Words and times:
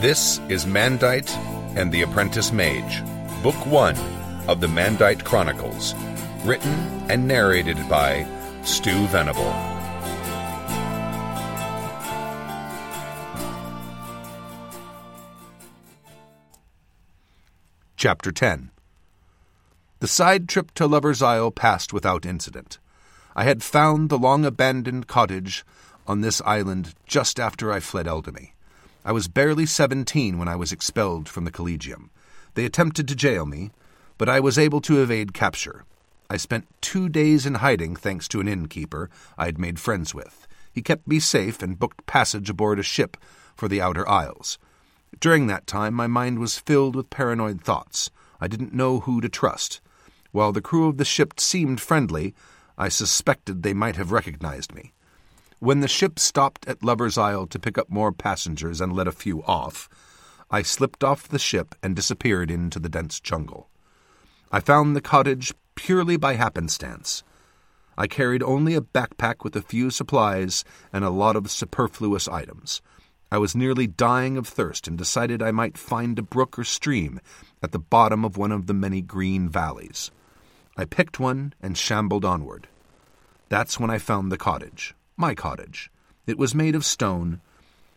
This 0.00 0.40
is 0.50 0.66
Mandeight 0.66 1.30
and 1.74 1.90
the 1.90 2.02
Apprentice 2.02 2.52
Mage, 2.52 3.02
Book 3.42 3.54
One 3.64 3.96
of 4.46 4.60
the 4.60 4.66
Mandeight 4.66 5.24
Chronicles, 5.24 5.94
written 6.44 6.74
and 7.08 7.26
narrated 7.26 7.78
by 7.88 8.26
Stu 8.62 9.06
Venable. 9.06 9.50
Chapter 17.96 18.30
10 18.30 18.70
The 20.00 20.06
side 20.06 20.46
trip 20.46 20.72
to 20.74 20.86
Lover's 20.86 21.22
Isle 21.22 21.50
passed 21.50 21.94
without 21.94 22.26
incident. 22.26 22.78
I 23.34 23.44
had 23.44 23.62
found 23.62 24.10
the 24.10 24.18
long 24.18 24.44
abandoned 24.44 25.06
cottage 25.06 25.64
on 26.06 26.20
this 26.20 26.42
island 26.42 26.92
just 27.06 27.40
after 27.40 27.72
I 27.72 27.80
fled 27.80 28.04
Eldamy. 28.04 28.55
I 29.06 29.12
was 29.12 29.28
barely 29.28 29.66
seventeen 29.66 30.36
when 30.36 30.48
I 30.48 30.56
was 30.56 30.72
expelled 30.72 31.28
from 31.28 31.44
the 31.44 31.52
Collegium. 31.52 32.10
They 32.54 32.64
attempted 32.64 33.06
to 33.06 33.14
jail 33.14 33.46
me, 33.46 33.70
but 34.18 34.28
I 34.28 34.40
was 34.40 34.58
able 34.58 34.80
to 34.80 35.00
evade 35.00 35.32
capture. 35.32 35.84
I 36.28 36.38
spent 36.38 36.66
two 36.80 37.08
days 37.08 37.46
in 37.46 37.54
hiding 37.54 37.94
thanks 37.94 38.26
to 38.26 38.40
an 38.40 38.48
innkeeper 38.48 39.08
I 39.38 39.44
had 39.44 39.60
made 39.60 39.78
friends 39.78 40.12
with. 40.12 40.48
He 40.72 40.82
kept 40.82 41.06
me 41.06 41.20
safe 41.20 41.62
and 41.62 41.78
booked 41.78 42.04
passage 42.06 42.50
aboard 42.50 42.80
a 42.80 42.82
ship 42.82 43.16
for 43.54 43.68
the 43.68 43.80
Outer 43.80 44.08
Isles. 44.08 44.58
During 45.20 45.46
that 45.46 45.68
time, 45.68 45.94
my 45.94 46.08
mind 46.08 46.40
was 46.40 46.58
filled 46.58 46.96
with 46.96 47.08
paranoid 47.08 47.60
thoughts. 47.60 48.10
I 48.40 48.48
didn't 48.48 48.74
know 48.74 48.98
who 48.98 49.20
to 49.20 49.28
trust. 49.28 49.80
While 50.32 50.50
the 50.50 50.60
crew 50.60 50.88
of 50.88 50.96
the 50.96 51.04
ship 51.04 51.38
seemed 51.38 51.80
friendly, 51.80 52.34
I 52.76 52.88
suspected 52.88 53.62
they 53.62 53.72
might 53.72 53.94
have 53.94 54.10
recognized 54.10 54.74
me. 54.74 54.94
When 55.66 55.80
the 55.80 55.88
ship 55.88 56.20
stopped 56.20 56.68
at 56.68 56.84
Lover's 56.84 57.18
Isle 57.18 57.48
to 57.48 57.58
pick 57.58 57.76
up 57.76 57.90
more 57.90 58.12
passengers 58.12 58.80
and 58.80 58.92
let 58.92 59.08
a 59.08 59.10
few 59.10 59.42
off, 59.42 59.88
I 60.48 60.62
slipped 60.62 61.02
off 61.02 61.26
the 61.26 61.40
ship 61.40 61.74
and 61.82 61.96
disappeared 61.96 62.52
into 62.52 62.78
the 62.78 62.88
dense 62.88 63.18
jungle. 63.18 63.68
I 64.52 64.60
found 64.60 64.94
the 64.94 65.00
cottage 65.00 65.52
purely 65.74 66.16
by 66.16 66.34
happenstance. 66.34 67.24
I 67.98 68.06
carried 68.06 68.44
only 68.44 68.76
a 68.76 68.80
backpack 68.80 69.42
with 69.42 69.56
a 69.56 69.60
few 69.60 69.90
supplies 69.90 70.62
and 70.92 71.04
a 71.04 71.10
lot 71.10 71.34
of 71.34 71.50
superfluous 71.50 72.28
items. 72.28 72.80
I 73.32 73.38
was 73.38 73.56
nearly 73.56 73.88
dying 73.88 74.36
of 74.36 74.46
thirst 74.46 74.86
and 74.86 74.96
decided 74.96 75.42
I 75.42 75.50
might 75.50 75.76
find 75.76 76.16
a 76.16 76.22
brook 76.22 76.60
or 76.60 76.62
stream 76.62 77.18
at 77.60 77.72
the 77.72 77.80
bottom 77.80 78.24
of 78.24 78.36
one 78.36 78.52
of 78.52 78.68
the 78.68 78.72
many 78.72 79.02
green 79.02 79.48
valleys. 79.48 80.12
I 80.76 80.84
picked 80.84 81.18
one 81.18 81.54
and 81.60 81.76
shambled 81.76 82.24
onward. 82.24 82.68
That's 83.48 83.80
when 83.80 83.90
I 83.90 83.98
found 83.98 84.30
the 84.30 84.38
cottage 84.38 84.94
my 85.16 85.34
cottage. 85.34 85.90
It 86.26 86.38
was 86.38 86.54
made 86.54 86.74
of 86.74 86.84
stone, 86.84 87.40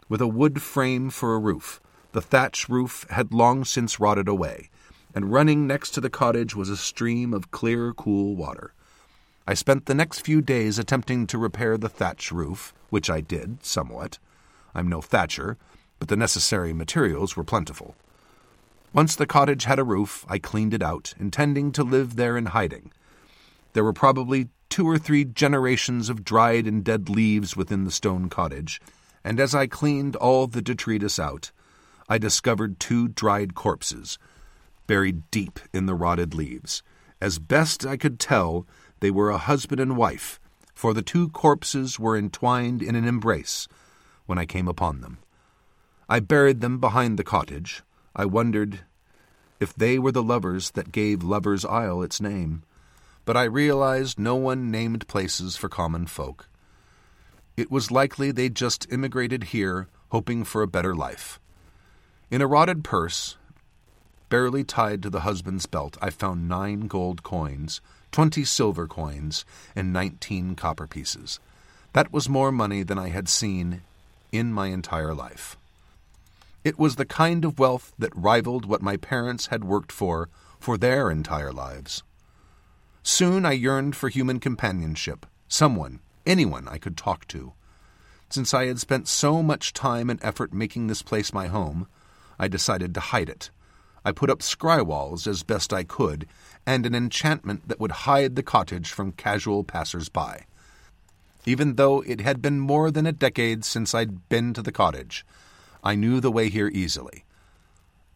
with 0.08 0.22
a 0.22 0.28
wood 0.28 0.62
frame 0.62 1.10
for 1.10 1.36
a 1.36 1.40
roof. 1.40 1.82
The 2.12 2.22
thatch 2.22 2.70
roof 2.70 3.06
had 3.10 3.34
long 3.34 3.66
since 3.66 4.00
rotted 4.00 4.28
away, 4.28 4.70
and 5.14 5.32
running 5.32 5.68
next 5.68 5.92
to 5.92 6.02
the 6.02 6.10
cottage 6.10 6.56
was 6.56 6.70
a 6.70 6.78
stream 6.78 7.34
of 7.34 7.52
clear, 7.52 7.94
cool 7.94 8.36
water. 8.36 8.74
I 9.48 9.54
spent 9.54 9.86
the 9.86 9.96
next 9.96 10.20
few 10.20 10.42
days 10.42 10.80
attempting 10.80 11.28
to 11.28 11.38
repair 11.38 11.78
the 11.78 11.90
thatch 11.90 12.32
roof, 12.32 12.74
which 12.90 13.10
I 13.10 13.22
did, 13.22 13.66
somewhat. 13.66 14.20
I'm 14.74 14.88
no 14.88 15.02
thatcher, 15.02 15.58
but 15.98 16.08
the 16.08 16.16
necessary 16.16 16.72
materials 16.72 17.36
were 17.36 17.44
plentiful. 17.44 17.96
Once 18.94 19.16
the 19.16 19.28
cottage 19.28 19.66
had 19.66 19.80
a 19.80 19.84
roof, 19.84 20.26
I 20.30 20.40
cleaned 20.40 20.74
it 20.74 20.82
out, 20.82 21.14
intending 21.20 21.72
to 21.74 21.84
live 21.84 22.16
there 22.16 22.38
in 22.38 22.48
hiding. 22.48 22.92
There 23.74 23.84
were 23.84 23.94
probably 23.94 24.50
two 24.70 24.88
or 24.88 24.98
three 24.98 25.26
generations 25.26 26.10
of 26.10 26.24
dried 26.24 26.68
and 26.68 26.84
dead 26.84 27.10
leaves 27.10 27.56
within 27.56 27.84
the 27.84 27.92
stone 27.92 28.30
cottage, 28.30 28.80
and 29.24 29.40
as 29.40 29.54
I 29.54 29.68
cleaned 29.68 30.16
all 30.16 30.48
the 30.48 30.62
detritus 30.62 31.20
out, 31.20 31.52
I 32.08 32.18
discovered 32.18 32.80
two 32.80 33.08
dried 33.08 33.56
corpses, 33.56 34.18
buried 34.88 35.30
deep 35.32 35.60
in 35.74 35.86
the 35.86 35.96
rotted 35.96 36.34
leaves. 36.34 36.82
As 37.22 37.40
best 37.40 37.86
I 37.86 37.98
could 37.98 38.20
tell, 38.20 38.66
they 39.00 39.12
were 39.12 39.30
a 39.30 39.38
husband 39.38 39.82
and 39.82 39.98
wife, 39.98 40.40
for 40.74 40.94
the 40.94 41.02
two 41.02 41.30
corpses 41.30 42.00
were 42.00 42.18
entwined 42.18 42.82
in 42.82 42.96
an 42.96 43.06
embrace 43.06 43.68
when 44.26 44.38
I 44.38 44.46
came 44.46 44.68
upon 44.68 45.02
them. 45.02 45.18
I 46.08 46.20
buried 46.20 46.62
them 46.62 46.80
behind 46.80 47.18
the 47.18 47.24
cottage. 47.24 47.84
I 48.16 48.26
wondered 48.26 48.80
if 49.60 49.74
they 49.74 50.00
were 50.00 50.12
the 50.12 50.24
lovers 50.24 50.72
that 50.72 50.92
gave 50.92 51.22
Lover's 51.22 51.66
Isle 51.66 52.02
its 52.02 52.22
name 52.22 52.64
but 53.30 53.38
I 53.38 53.44
realized 53.44 54.18
no 54.18 54.36
one 54.36 54.72
named 54.72 55.08
places 55.08 55.56
for 55.56 55.70
common 55.70 56.08
folk. 56.08 56.50
It 57.56 57.70
was 57.70 57.92
likely 57.92 58.32
they'd 58.32 58.56
just 58.56 58.92
immigrated 58.92 59.44
here, 59.54 59.88
hoping 60.10 60.44
for 60.44 60.64
a 60.64 60.68
better 60.68 60.96
life. 60.96 61.40
In 62.32 62.42
a 62.42 62.48
rotted 62.48 62.84
purse, 62.84 63.38
barely 64.30 64.64
tied 64.64 65.04
to 65.04 65.12
the 65.12 65.20
husband's 65.20 65.68
belt, 65.68 65.96
I 66.02 66.10
found 66.10 66.50
nine 66.50 66.88
gold 66.88 67.22
coins, 67.22 67.82
twenty 68.12 68.44
silver 68.44 68.88
coins, 68.88 69.46
and 69.76 69.94
nineteen 69.94 70.56
copper 70.56 70.88
pieces. 70.88 71.40
That 71.94 72.12
was 72.12 72.28
more 72.28 72.52
money 72.52 72.82
than 72.82 72.98
I 72.98 73.10
had 73.10 73.30
seen 73.30 73.84
in 74.32 74.52
my 74.52 74.70
entire 74.70 75.14
life. 75.14 75.56
It 76.64 76.80
was 76.80 76.96
the 76.96 77.06
kind 77.06 77.46
of 77.46 77.60
wealth 77.60 77.94
that 78.00 78.16
rivaled 78.16 78.66
what 78.66 78.82
my 78.82 78.98
parents 78.98 79.50
had 79.54 79.64
worked 79.64 79.92
for 79.92 80.30
for 80.60 80.80
their 80.80 81.12
entire 81.12 81.54
lives. 81.54 82.02
Soon 83.04 83.46
I 83.46 83.54
yearned 83.54 83.96
for 83.96 84.10
human 84.10 84.40
companionship, 84.40 85.26
someone, 85.48 86.00
anyone 86.26 86.68
I 86.68 86.78
could 86.78 86.98
talk 86.98 87.28
to. 87.30 87.54
Since 88.30 88.54
I 88.54 88.66
had 88.66 88.80
spent 88.80 89.08
so 89.08 89.42
much 89.42 89.74
time 89.74 90.10
and 90.10 90.20
effort 90.22 90.54
making 90.54 90.88
this 90.88 91.02
place 91.02 91.34
my 91.34 91.48
home, 91.48 91.88
I 92.38 92.48
decided 92.48 92.94
to 92.94 93.00
hide 93.00 93.30
it. 93.30 93.52
I 94.04 94.12
put 94.12 94.30
up 94.30 94.40
scry 94.40 94.86
walls 94.86 95.28
as 95.28 95.44
best 95.44 95.74
I 95.74 95.84
could, 95.84 96.28
and 96.66 96.86
an 96.86 96.94
enchantment 96.94 97.68
that 97.70 97.80
would 97.80 97.92
hide 97.92 98.36
the 98.36 98.44
cottage 98.44 98.92
from 98.92 99.14
casual 99.14 99.64
passers 99.64 100.10
by. 100.10 100.46
Even 101.46 101.76
though 101.76 102.02
it 102.02 102.20
had 102.20 102.42
been 102.42 102.60
more 102.60 102.92
than 102.92 103.06
a 103.06 103.12
decade 103.12 103.64
since 103.64 103.96
I'd 103.96 104.28
been 104.30 104.54
to 104.54 104.62
the 104.62 104.72
cottage, 104.72 105.26
I 105.84 105.96
knew 105.96 106.20
the 106.20 106.32
way 106.32 106.50
here 106.50 106.70
easily. 106.74 107.24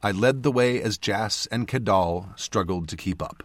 I 0.01 0.11
led 0.11 0.43
the 0.43 0.51
way 0.51 0.81
as 0.81 0.97
Jas 0.97 1.47
and 1.47 1.67
Kedal 1.67 2.27
struggled 2.35 2.89
to 2.89 2.97
keep 2.97 3.21
up 3.21 3.43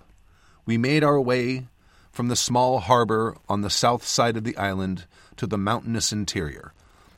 we 0.69 0.77
made 0.77 1.03
our 1.03 1.19
way 1.19 1.67
from 2.13 2.29
the 2.29 2.37
small 2.37 2.81
harbor 2.81 3.35
on 3.49 3.63
the 3.63 3.71
south 3.71 4.05
side 4.05 4.37
of 4.37 4.45
the 4.45 4.57
island 4.59 5.07
to 5.35 5.47
the 5.47 5.57
mountainous 5.57 6.13
interior. 6.13 6.75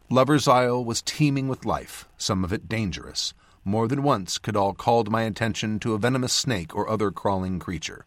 Lover's 0.09 0.47
Isle 0.47 0.85
was 0.85 1.03
teeming 1.03 1.49
with 1.49 1.65
life, 1.65 2.07
some 2.17 2.45
of 2.45 2.53
it 2.53 2.69
dangerous. 2.69 3.35
More 3.65 3.89
than 3.89 4.05
once, 4.05 4.39
Kedal 4.39 4.75
called 4.75 5.11
my 5.11 5.23
attention 5.23 5.81
to 5.81 5.95
a 5.95 5.99
venomous 5.99 6.33
snake 6.33 6.77
or 6.77 6.89
other 6.89 7.11
crawling 7.11 7.59
creature. 7.59 8.07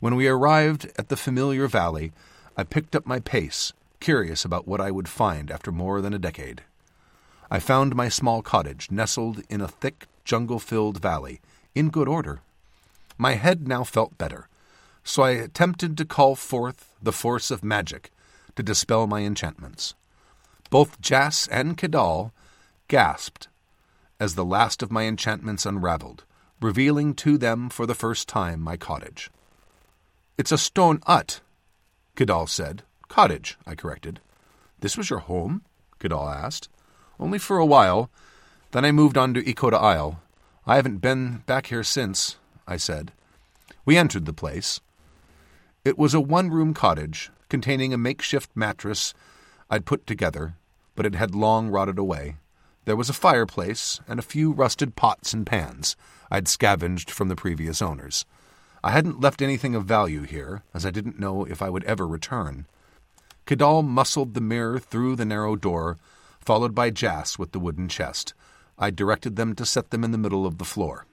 When 0.00 0.16
we 0.16 0.26
arrived 0.26 0.90
at 0.98 1.10
the 1.10 1.16
familiar 1.16 1.68
valley, 1.68 2.10
I 2.56 2.64
picked 2.64 2.96
up 2.96 3.06
my 3.06 3.20
pace, 3.20 3.72
curious 4.00 4.44
about 4.44 4.66
what 4.66 4.80
I 4.80 4.90
would 4.90 5.08
find 5.08 5.52
after 5.52 5.70
more 5.70 6.00
than 6.00 6.12
a 6.12 6.18
decade. 6.18 6.64
I 7.52 7.60
found 7.60 7.94
my 7.94 8.08
small 8.08 8.42
cottage 8.42 8.90
nestled 8.90 9.44
in 9.48 9.60
a 9.60 9.68
thick, 9.68 10.08
jungle 10.24 10.58
filled 10.58 11.00
valley, 11.00 11.40
in 11.72 11.88
good 11.88 12.08
order. 12.08 12.40
My 13.16 13.34
head 13.34 13.68
now 13.68 13.84
felt 13.84 14.18
better 14.18 14.48
so 15.04 15.22
I 15.22 15.30
attempted 15.32 15.96
to 15.96 16.04
call 16.04 16.36
forth 16.36 16.94
the 17.02 17.12
force 17.12 17.50
of 17.50 17.64
magic 17.64 18.10
to 18.56 18.62
dispel 18.62 19.06
my 19.06 19.20
enchantments. 19.20 19.94
Both 20.70 21.00
Jas 21.00 21.48
and 21.48 21.76
Kedal 21.76 22.32
gasped 22.88 23.48
as 24.20 24.34
the 24.34 24.44
last 24.44 24.82
of 24.82 24.92
my 24.92 25.02
enchantments 25.04 25.66
unraveled, 25.66 26.24
revealing 26.60 27.14
to 27.14 27.36
them 27.36 27.68
for 27.68 27.86
the 27.86 27.94
first 27.94 28.28
time 28.28 28.60
my 28.60 28.76
cottage. 28.76 29.30
It's 30.38 30.52
a 30.52 30.58
stone 30.58 31.00
hut, 31.06 31.40
Kedal 32.16 32.48
said. 32.48 32.82
Cottage, 33.08 33.58
I 33.66 33.74
corrected. 33.74 34.20
This 34.78 34.96
was 34.96 35.10
your 35.10 35.18
home? 35.18 35.62
Kedal 35.98 36.28
asked. 36.28 36.68
Only 37.18 37.38
for 37.38 37.58
a 37.58 37.66
while. 37.66 38.10
Then 38.70 38.84
I 38.84 38.92
moved 38.92 39.18
on 39.18 39.34
to 39.34 39.42
Ikota 39.42 39.74
Isle. 39.74 40.22
I 40.66 40.76
haven't 40.76 40.98
been 40.98 41.42
back 41.46 41.66
here 41.66 41.82
since, 41.82 42.36
I 42.66 42.76
said. 42.76 43.12
We 43.84 43.98
entered 43.98 44.24
the 44.24 44.32
place. 44.32 44.80
It 45.84 45.98
was 45.98 46.14
a 46.14 46.20
one 46.20 46.48
room 46.48 46.74
cottage 46.74 47.32
containing 47.48 47.92
a 47.92 47.98
makeshift 47.98 48.50
mattress 48.54 49.14
I'd 49.68 49.84
put 49.84 50.06
together, 50.06 50.54
but 50.94 51.04
it 51.04 51.16
had 51.16 51.34
long 51.34 51.70
rotted 51.70 51.98
away. 51.98 52.36
There 52.84 52.94
was 52.94 53.10
a 53.10 53.12
fireplace 53.12 54.00
and 54.06 54.20
a 54.20 54.22
few 54.22 54.52
rusted 54.52 54.94
pots 54.94 55.34
and 55.34 55.44
pans 55.44 55.96
I'd 56.30 56.46
scavenged 56.46 57.10
from 57.10 57.26
the 57.26 57.34
previous 57.34 57.82
owners. 57.82 58.24
I 58.84 58.92
hadn't 58.92 59.20
left 59.20 59.42
anything 59.42 59.74
of 59.74 59.84
value 59.84 60.22
here, 60.22 60.62
as 60.72 60.86
I 60.86 60.92
didn't 60.92 61.18
know 61.18 61.44
if 61.44 61.60
I 61.60 61.68
would 61.68 61.82
ever 61.82 62.06
return. 62.06 62.66
Kedal 63.44 63.82
muscled 63.82 64.34
the 64.34 64.40
mirror 64.40 64.78
through 64.78 65.16
the 65.16 65.24
narrow 65.24 65.56
door, 65.56 65.98
followed 66.38 66.76
by 66.76 66.90
Jas 66.90 67.40
with 67.40 67.50
the 67.50 67.60
wooden 67.60 67.88
chest. 67.88 68.34
I 68.78 68.90
directed 68.90 69.34
them 69.34 69.56
to 69.56 69.66
set 69.66 69.90
them 69.90 70.04
in 70.04 70.12
the 70.12 70.18
middle 70.18 70.46
of 70.46 70.58
the 70.58 70.64
floor. 70.64 71.06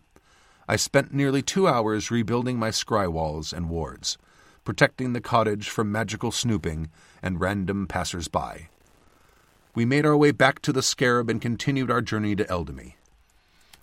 I 0.67 0.75
spent 0.75 1.11
nearly 1.11 1.41
two 1.41 1.67
hours 1.67 2.11
rebuilding 2.11 2.59
my 2.59 2.69
scry 2.69 3.11
walls 3.11 3.51
and 3.51 3.67
wards 3.67 4.19
protecting 4.69 5.13
the 5.13 5.19
cottage 5.19 5.67
from 5.67 5.91
magical 5.91 6.31
snooping 6.31 6.91
and 7.23 7.41
random 7.41 7.87
passers-by. 7.87 8.69
We 9.73 9.83
made 9.83 10.05
our 10.05 10.15
way 10.15 10.29
back 10.29 10.61
to 10.61 10.71
the 10.71 10.83
Scarab 10.83 11.27
and 11.27 11.41
continued 11.41 11.89
our 11.89 12.03
journey 12.03 12.35
to 12.35 12.45
Eldamy. 12.45 12.93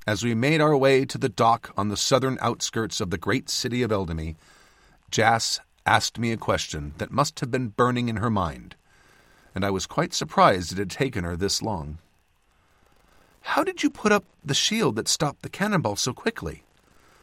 As 0.07 0.23
we 0.23 0.33
made 0.33 0.61
our 0.61 0.77
way 0.77 1.05
to 1.05 1.19
the 1.19 1.29
dock 1.29 1.73
on 1.77 1.89
the 1.89 1.97
southern 1.97 2.39
outskirts 2.41 3.01
of 3.01 3.11
the 3.11 3.19
great 3.19 3.51
city 3.51 3.83
of 3.83 3.91
Eldamy, 3.91 4.37
Jas 5.11 5.59
asked 5.85 6.21
me 6.21 6.31
a 6.31 6.37
question 6.37 6.95
that 6.99 7.11
must 7.11 7.41
have 7.41 7.51
been 7.51 7.71
burning 7.71 8.09
in 8.09 8.19
her 8.19 8.31
mind, 8.31 8.77
and 9.57 9.65
I 9.65 9.71
was 9.71 9.87
quite 9.87 10.15
surprised 10.15 10.71
it 10.71 10.79
had 10.79 10.89
taken 10.89 11.25
her 11.25 11.35
this 11.35 11.63
long. 11.63 11.99
How 13.41 13.65
did 13.65 13.83
you 13.83 13.91
put 13.91 14.13
up 14.13 14.23
the 14.45 14.55
shield 14.55 14.95
that 14.95 15.09
stopped 15.09 15.43
the 15.43 15.49
cannonball 15.49 15.97
so 15.97 16.13
quickly? 16.13 16.63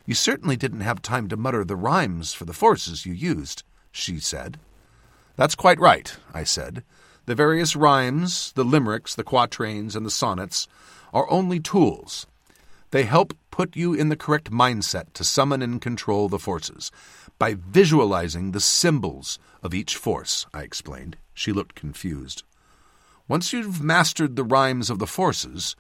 You 0.05 0.13
certainly 0.13 0.57
didn't 0.57 0.81
have 0.81 1.01
time 1.01 1.29
to 1.29 1.38
mutter 1.38 1.63
the 1.63 1.75
rhymes 1.75 2.33
for 2.33 2.45
the 2.45 2.53
forces 2.53 3.05
you 3.05 3.13
used, 3.13 3.63
she 3.91 4.19
said. 4.19 4.59
That's 5.35 5.55
quite 5.55 5.79
right, 5.79 6.15
I 6.33 6.44
said. 6.44 6.83
The 7.25 7.35
various 7.35 7.75
rhymes, 7.75 8.51
the 8.53 8.65
limericks, 8.65 9.15
the 9.15 9.23
quatrains, 9.23 9.95
and 9.95 10.05
the 10.05 10.11
sonnets 10.11 10.67
are 11.13 11.29
only 11.31 11.59
tools. 11.59 12.27
They 12.91 13.03
help 13.03 13.33
put 13.50 13.75
you 13.75 13.94
in 13.94 14.09
the 14.09 14.17
correct 14.17 14.51
mindset 14.51 15.13
to 15.13 15.23
summon 15.23 15.61
and 15.61 15.81
control 15.81 16.27
the 16.27 16.38
forces 16.38 16.91
by 17.39 17.56
visualizing 17.56 18.51
the 18.51 18.59
symbols 18.59 19.39
of 19.63 19.73
each 19.73 19.95
force, 19.95 20.45
I 20.53 20.61
explained. 20.63 21.17
She 21.33 21.51
looked 21.53 21.75
confused. 21.75 22.44
Once 23.27 23.53
you've 23.53 23.81
mastered 23.81 24.35
the 24.35 24.44
rhymes 24.44 24.89
of 24.89 24.99
the 24.99 25.07
forces, 25.07 25.75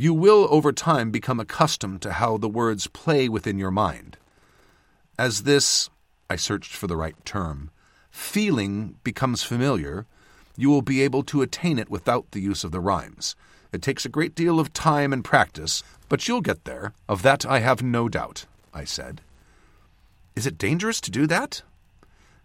you 0.00 0.14
will 0.14 0.48
over 0.50 0.72
time 0.72 1.10
become 1.10 1.38
accustomed 1.38 2.00
to 2.00 2.12
how 2.12 2.38
the 2.38 2.48
words 2.48 2.86
play 2.86 3.28
within 3.28 3.58
your 3.58 3.70
mind. 3.70 4.16
As 5.18 5.42
this, 5.42 5.90
I 6.30 6.36
searched 6.36 6.72
for 6.74 6.86
the 6.86 6.96
right 6.96 7.22
term, 7.26 7.70
feeling 8.10 8.96
becomes 9.04 9.42
familiar, 9.42 10.06
you 10.56 10.70
will 10.70 10.80
be 10.80 11.02
able 11.02 11.22
to 11.24 11.42
attain 11.42 11.78
it 11.78 11.90
without 11.90 12.30
the 12.30 12.40
use 12.40 12.64
of 12.64 12.72
the 12.72 12.80
rhymes. 12.80 13.36
It 13.72 13.82
takes 13.82 14.06
a 14.06 14.08
great 14.08 14.34
deal 14.34 14.58
of 14.58 14.72
time 14.72 15.12
and 15.12 15.22
practice, 15.22 15.82
but 16.08 16.26
you'll 16.26 16.40
get 16.40 16.64
there. 16.64 16.94
Of 17.06 17.20
that 17.20 17.44
I 17.44 17.58
have 17.58 17.82
no 17.82 18.08
doubt, 18.08 18.46
I 18.72 18.84
said. 18.84 19.20
Is 20.34 20.46
it 20.46 20.56
dangerous 20.56 21.02
to 21.02 21.10
do 21.10 21.26
that? 21.26 21.60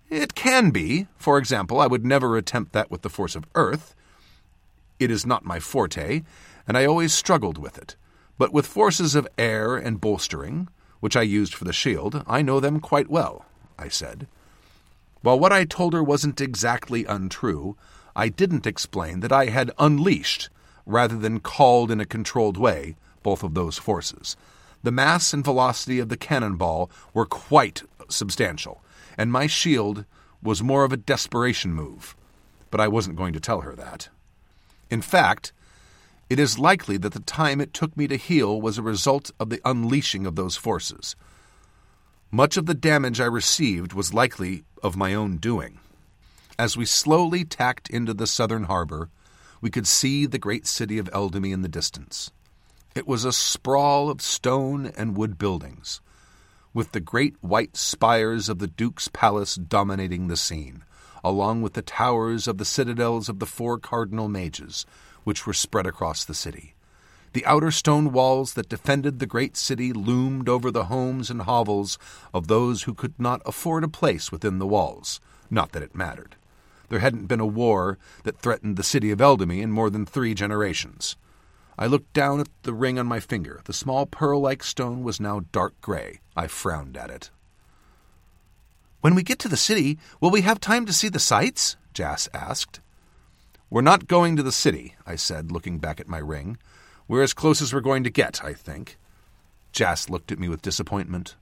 It 0.10 0.36
can 0.36 0.72
be. 0.72 1.08
For 1.16 1.38
example, 1.38 1.80
I 1.80 1.88
would 1.88 2.06
never 2.06 2.36
attempt 2.36 2.74
that 2.74 2.92
with 2.92 3.02
the 3.02 3.10
force 3.10 3.34
of 3.34 3.48
earth. 3.56 3.96
It 5.00 5.10
is 5.10 5.26
not 5.26 5.46
my 5.46 5.62
forte, 5.62 6.24
and 6.68 6.78
I 6.78 6.86
always 6.86 7.14
struggled 7.14 7.58
with 7.58 7.78
it. 7.78 7.96
But 8.38 8.52
with 8.52 8.68
forces 8.68 9.16
of 9.16 9.28
air 9.38 9.76
and 9.76 10.02
bolstering, 10.02 10.68
which 11.00 11.16
I 11.16 11.22
used 11.22 11.54
for 11.54 11.66
the 11.66 11.74
shield, 11.74 12.24
I 12.28 12.42
know 12.42 12.60
them 12.60 12.80
quite 12.80 13.10
well, 13.10 13.46
I 13.78 13.90
said. 13.90 14.28
While 15.22 15.40
what 15.40 15.52
I 15.52 15.66
told 15.66 15.94
her 15.94 16.04
wasn't 16.04 16.42
exactly 16.42 17.06
untrue, 17.06 17.78
I 18.16 18.30
didn't 18.30 18.68
explain 18.68 19.22
that 19.22 19.32
I 19.32 19.48
had 19.48 19.72
unleashed, 19.78 20.50
rather 20.86 21.18
than 21.18 21.40
called 21.40 21.92
in 21.92 22.00
a 22.00 22.06
controlled 22.06 22.58
way, 22.58 22.96
both 23.24 23.44
of 23.44 23.54
those 23.54 23.78
forces. 23.78 24.38
The 24.84 24.92
mass 24.92 25.34
and 25.34 25.44
velocity 25.44 26.00
of 26.00 26.10
the 26.10 26.18
cannonball 26.18 26.92
were 27.14 27.26
quite 27.26 27.84
substantial, 28.08 28.84
and 29.18 29.32
my 29.32 29.48
shield 29.48 30.06
was 30.44 30.62
more 30.62 30.84
of 30.84 30.94
a 30.94 30.98
desperation 30.98 31.74
move. 31.74 32.16
But 32.70 32.80
I 32.80 32.88
wasn't 32.88 33.16
going 33.16 33.34
to 33.34 33.40
tell 33.40 33.62
her 33.62 33.76
that. 33.76 34.10
In 34.92 35.02
fact, 35.02 35.54
it 36.30 36.40
is 36.40 36.58
likely 36.58 36.98
that 36.98 37.14
the 37.14 37.20
time 37.20 37.62
it 37.62 37.74
took 37.74 37.96
me 37.96 38.08
to 38.08 38.18
heal 38.18 38.60
was 38.60 38.78
a 38.78 38.84
result 38.84 39.32
of 39.40 39.50
the 39.50 39.62
unleashing 39.64 40.26
of 40.26 40.36
those 40.36 40.56
forces. 40.56 41.16
Much 42.32 42.58
of 42.58 42.66
the 42.66 42.74
damage 42.74 43.22
I 43.22 43.26
received 43.26 43.94
was 43.94 44.14
likely 44.14 44.64
of 44.82 44.98
my 44.98 45.14
own 45.14 45.38
doing. 45.38 45.80
As 46.58 46.76
we 46.76 46.86
slowly 46.86 47.44
tacked 47.44 47.90
into 47.90 48.14
the 48.14 48.28
southern 48.28 48.64
harbor, 48.64 49.10
we 49.62 49.70
could 49.70 49.88
see 49.88 50.26
the 50.26 50.40
great 50.40 50.66
city 50.66 50.98
of 50.98 51.10
Eldamy 51.12 51.52
in 51.52 51.62
the 51.62 51.70
distance. 51.70 52.32
It 52.96 53.08
was 53.08 53.26
a 53.26 53.34
sprawl 53.34 54.10
of 54.10 54.22
stone 54.22 54.88
and 54.98 55.18
wood 55.18 55.38
buildings, 55.38 56.02
with 56.74 56.92
the 56.92 57.00
great 57.00 57.36
white 57.42 57.78
spires 57.78 58.50
of 58.50 58.60
the 58.60 58.68
Duke's 58.68 59.10
palace 59.10 59.56
dominating 59.56 60.28
the 60.28 60.38
scene, 60.38 60.84
along 61.24 61.62
with 61.62 61.74
the 61.74 61.82
towers 61.82 62.48
of 62.48 62.58
the 62.58 62.66
citadels 62.66 63.30
of 63.30 63.40
the 63.40 63.46
four 63.46 63.80
cardinal 63.80 64.28
mages, 64.28 64.86
which 65.26 65.46
were 65.46 65.54
spread 65.54 65.86
across 65.86 66.24
the 66.24 66.34
city. 66.34 66.74
The 67.34 67.46
outer 67.46 67.70
stone 67.70 68.14
walls 68.14 68.54
that 68.54 68.70
defended 68.70 69.20
the 69.20 69.26
great 69.26 69.58
city 69.58 69.92
loomed 69.92 70.48
over 70.48 70.72
the 70.72 70.86
homes 70.86 71.30
and 71.30 71.42
hovels 71.42 71.98
of 72.34 72.48
those 72.48 72.84
who 72.84 72.94
could 72.94 73.20
not 73.20 73.42
afford 73.46 73.84
a 73.84 73.90
place 73.90 74.32
within 74.32 74.58
the 74.58 74.66
walls. 74.66 75.20
Not 75.50 75.74
that 75.74 75.84
it 75.84 75.94
mattered. 75.94 76.38
There 76.88 77.00
hadn't 77.00 77.26
been 77.26 77.42
a 77.42 77.46
war 77.46 77.98
that 78.24 78.40
threatened 78.40 78.78
the 78.78 78.84
city 78.84 79.12
of 79.12 79.20
Eldamy 79.20 79.62
in 79.62 79.72
more 79.74 79.90
than 79.90 80.06
three 80.06 80.34
generations. 80.34 81.18
I 81.78 81.88
looked 81.88 82.14
down 82.14 82.40
at 82.40 82.48
the 82.64 82.74
ring 82.74 82.98
on 82.98 83.06
my 83.06 83.20
finger. 83.20 83.60
The 83.66 83.74
small 83.74 84.06
pearl 84.06 84.40
like 84.40 84.64
stone 84.64 85.04
was 85.04 85.20
now 85.20 85.42
dark 85.52 85.74
gray. 85.82 86.22
I 86.38 86.48
frowned 86.48 86.96
at 86.96 87.10
it. 87.10 87.32
When 89.02 89.14
we 89.14 89.24
get 89.24 89.40
to 89.40 89.50
the 89.50 89.58
city, 89.58 90.00
will 90.22 90.32
we 90.32 90.42
have 90.42 90.60
time 90.62 90.86
to 90.86 90.94
see 90.94 91.10
the 91.10 91.20
sights? 91.20 91.76
Jas 91.94 92.30
asked. 92.34 92.80
We're 93.76 93.82
not 93.82 94.08
going 94.08 94.38
to 94.38 94.42
the 94.42 94.54
city, 94.54 94.96
I 95.06 95.18
said, 95.18 95.52
looking 95.52 95.80
back 95.80 96.00
at 96.00 96.08
my 96.08 96.20
ring. 96.20 96.58
We're 97.10 97.24
as 97.24 97.34
close 97.34 97.62
as 97.62 97.74
we're 97.74 97.82
going 97.82 98.06
to 98.06 98.10
get, 98.10 98.42
I 98.42 98.54
think. 98.54 98.98
Jas 99.74 100.10
looked 100.10 100.32
at 100.32 100.40
me 100.40 100.48
with 100.48 100.62
disappointment. 100.62 101.36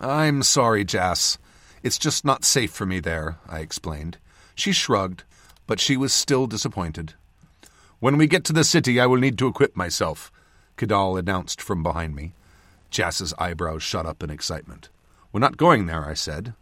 I'm 0.00 0.42
sorry, 0.42 0.84
Jas. 0.84 1.38
It's 1.84 1.96
just 1.96 2.24
not 2.24 2.44
safe 2.44 2.72
for 2.72 2.86
me 2.86 2.98
there, 2.98 3.38
I 3.48 3.60
explained. 3.60 4.18
She 4.56 4.72
shrugged, 4.72 5.22
but 5.68 5.78
she 5.78 5.96
was 5.96 6.12
still 6.12 6.48
disappointed. 6.48 7.14
When 8.00 8.16
we 8.18 8.26
get 8.26 8.42
to 8.46 8.52
the 8.52 8.64
city, 8.64 8.98
I 8.98 9.06
will 9.06 9.18
need 9.18 9.38
to 9.38 9.46
equip 9.46 9.76
myself, 9.76 10.32
Kadal 10.76 11.20
announced 11.20 11.62
from 11.62 11.84
behind 11.84 12.16
me. 12.16 12.32
Jas's 12.90 13.32
eyebrows 13.38 13.84
shot 13.84 14.06
up 14.06 14.24
in 14.24 14.30
excitement. 14.30 14.88
We're 15.30 15.38
not 15.38 15.56
going 15.56 15.86
there, 15.86 16.04
I 16.04 16.14
said. 16.14 16.52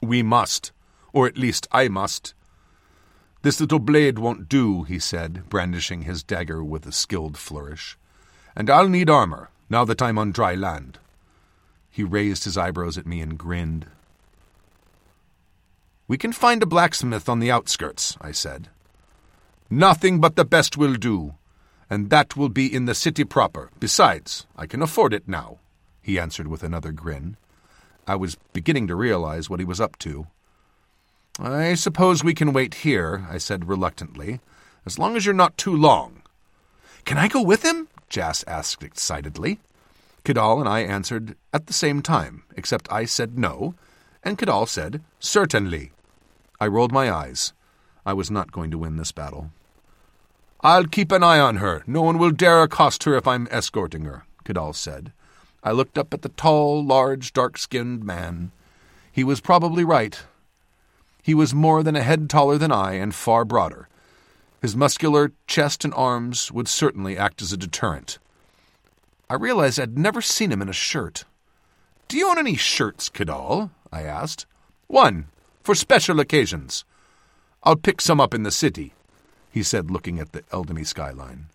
We 0.00 0.22
must, 0.22 0.70
or 1.12 1.26
at 1.26 1.36
least 1.38 1.66
I 1.72 1.88
must. 1.88 2.34
This 3.42 3.60
little 3.60 3.78
blade 3.78 4.18
won't 4.18 4.48
do, 4.48 4.82
he 4.82 4.98
said, 4.98 5.48
brandishing 5.48 6.02
his 6.02 6.22
dagger 6.22 6.62
with 6.62 6.86
a 6.86 6.92
skilled 6.92 7.38
flourish. 7.38 7.96
And 8.56 8.68
I'll 8.68 8.88
need 8.88 9.08
armor, 9.08 9.50
now 9.70 9.84
that 9.84 10.02
I'm 10.02 10.18
on 10.18 10.32
dry 10.32 10.54
land. 10.54 10.98
He 11.90 12.02
raised 12.02 12.44
his 12.44 12.58
eyebrows 12.58 12.98
at 12.98 13.06
me 13.06 13.20
and 13.20 13.38
grinned. 13.38 13.86
We 16.08 16.18
can 16.18 16.32
find 16.32 16.62
a 16.62 16.66
blacksmith 16.66 17.28
on 17.28 17.38
the 17.38 17.50
outskirts, 17.50 18.16
I 18.20 18.32
said. 18.32 18.68
Nothing 19.70 20.20
but 20.20 20.36
the 20.36 20.44
best 20.44 20.76
will 20.76 20.94
do, 20.94 21.34
and 21.90 22.10
that 22.10 22.36
will 22.36 22.48
be 22.48 22.72
in 22.72 22.86
the 22.86 22.94
city 22.94 23.24
proper. 23.24 23.70
Besides, 23.78 24.46
I 24.56 24.66
can 24.66 24.82
afford 24.82 25.12
it 25.12 25.28
now, 25.28 25.58
he 26.00 26.18
answered 26.18 26.48
with 26.48 26.62
another 26.62 26.90
grin. 26.90 27.36
I 28.06 28.16
was 28.16 28.38
beginning 28.54 28.86
to 28.88 28.96
realize 28.96 29.50
what 29.50 29.60
he 29.60 29.66
was 29.66 29.80
up 29.80 29.98
to. 29.98 30.26
I 31.38 31.74
suppose 31.74 32.24
we 32.24 32.34
can 32.34 32.52
wait 32.52 32.74
here, 32.74 33.26
I 33.30 33.38
said 33.38 33.68
reluctantly, 33.68 34.40
as 34.84 34.98
long 34.98 35.16
as 35.16 35.24
you're 35.24 35.34
not 35.34 35.56
too 35.56 35.76
long. 35.76 36.22
Can 37.04 37.16
I 37.16 37.28
go 37.28 37.40
with 37.40 37.64
him? 37.64 37.86
Jas 38.08 38.44
asked 38.48 38.82
excitedly. 38.82 39.60
Kadal 40.24 40.58
and 40.58 40.68
I 40.68 40.80
answered 40.80 41.36
at 41.52 41.66
the 41.66 41.72
same 41.72 42.02
time, 42.02 42.42
except 42.56 42.90
I 42.90 43.04
said 43.04 43.38
no, 43.38 43.74
and 44.24 44.36
Kadal 44.36 44.66
said, 44.66 45.00
Certainly. 45.20 45.92
I 46.60 46.66
rolled 46.66 46.90
my 46.90 47.10
eyes. 47.10 47.52
I 48.04 48.14
was 48.14 48.30
not 48.30 48.50
going 48.50 48.72
to 48.72 48.78
win 48.78 48.96
this 48.96 49.12
battle. 49.12 49.52
I'll 50.60 50.86
keep 50.86 51.12
an 51.12 51.22
eye 51.22 51.38
on 51.38 51.56
her. 51.56 51.84
No 51.86 52.02
one 52.02 52.18
will 52.18 52.32
dare 52.32 52.62
accost 52.64 53.04
her 53.04 53.14
if 53.14 53.28
I'm 53.28 53.46
escorting 53.52 54.06
her, 54.06 54.24
Kadal 54.44 54.74
said. 54.74 55.12
I 55.62 55.70
looked 55.70 55.96
up 55.96 56.12
at 56.12 56.22
the 56.22 56.30
tall, 56.30 56.84
large, 56.84 57.32
dark 57.32 57.58
skinned 57.58 58.02
man. 58.02 58.50
He 59.12 59.22
was 59.22 59.40
probably 59.40 59.84
right. 59.84 60.20
He 61.28 61.34
was 61.34 61.52
more 61.52 61.82
than 61.82 61.94
a 61.94 62.02
head 62.02 62.30
taller 62.30 62.56
than 62.56 62.72
I 62.72 62.94
and 62.94 63.14
far 63.14 63.44
broader. 63.44 63.86
His 64.62 64.74
muscular 64.74 65.32
chest 65.46 65.84
and 65.84 65.92
arms 65.92 66.50
would 66.50 66.68
certainly 66.68 67.18
act 67.18 67.42
as 67.42 67.52
a 67.52 67.58
deterrent. 67.58 68.18
I 69.28 69.34
realized 69.34 69.78
I'd 69.78 69.98
never 69.98 70.22
seen 70.22 70.50
him 70.50 70.62
in 70.62 70.70
a 70.70 70.72
shirt. 70.72 71.24
Do 72.08 72.16
you 72.16 72.30
own 72.30 72.38
any 72.38 72.56
shirts, 72.56 73.10
Kadal? 73.10 73.68
I 73.92 74.04
asked. 74.04 74.46
One, 74.86 75.26
for 75.62 75.74
special 75.74 76.18
occasions. 76.18 76.86
I'll 77.62 77.76
pick 77.76 78.00
some 78.00 78.22
up 78.22 78.32
in 78.32 78.42
the 78.42 78.50
city, 78.50 78.94
he 79.50 79.62
said, 79.62 79.90
looking 79.90 80.18
at 80.18 80.32
the 80.32 80.44
Eldamy 80.44 80.86
skyline. 80.86 81.48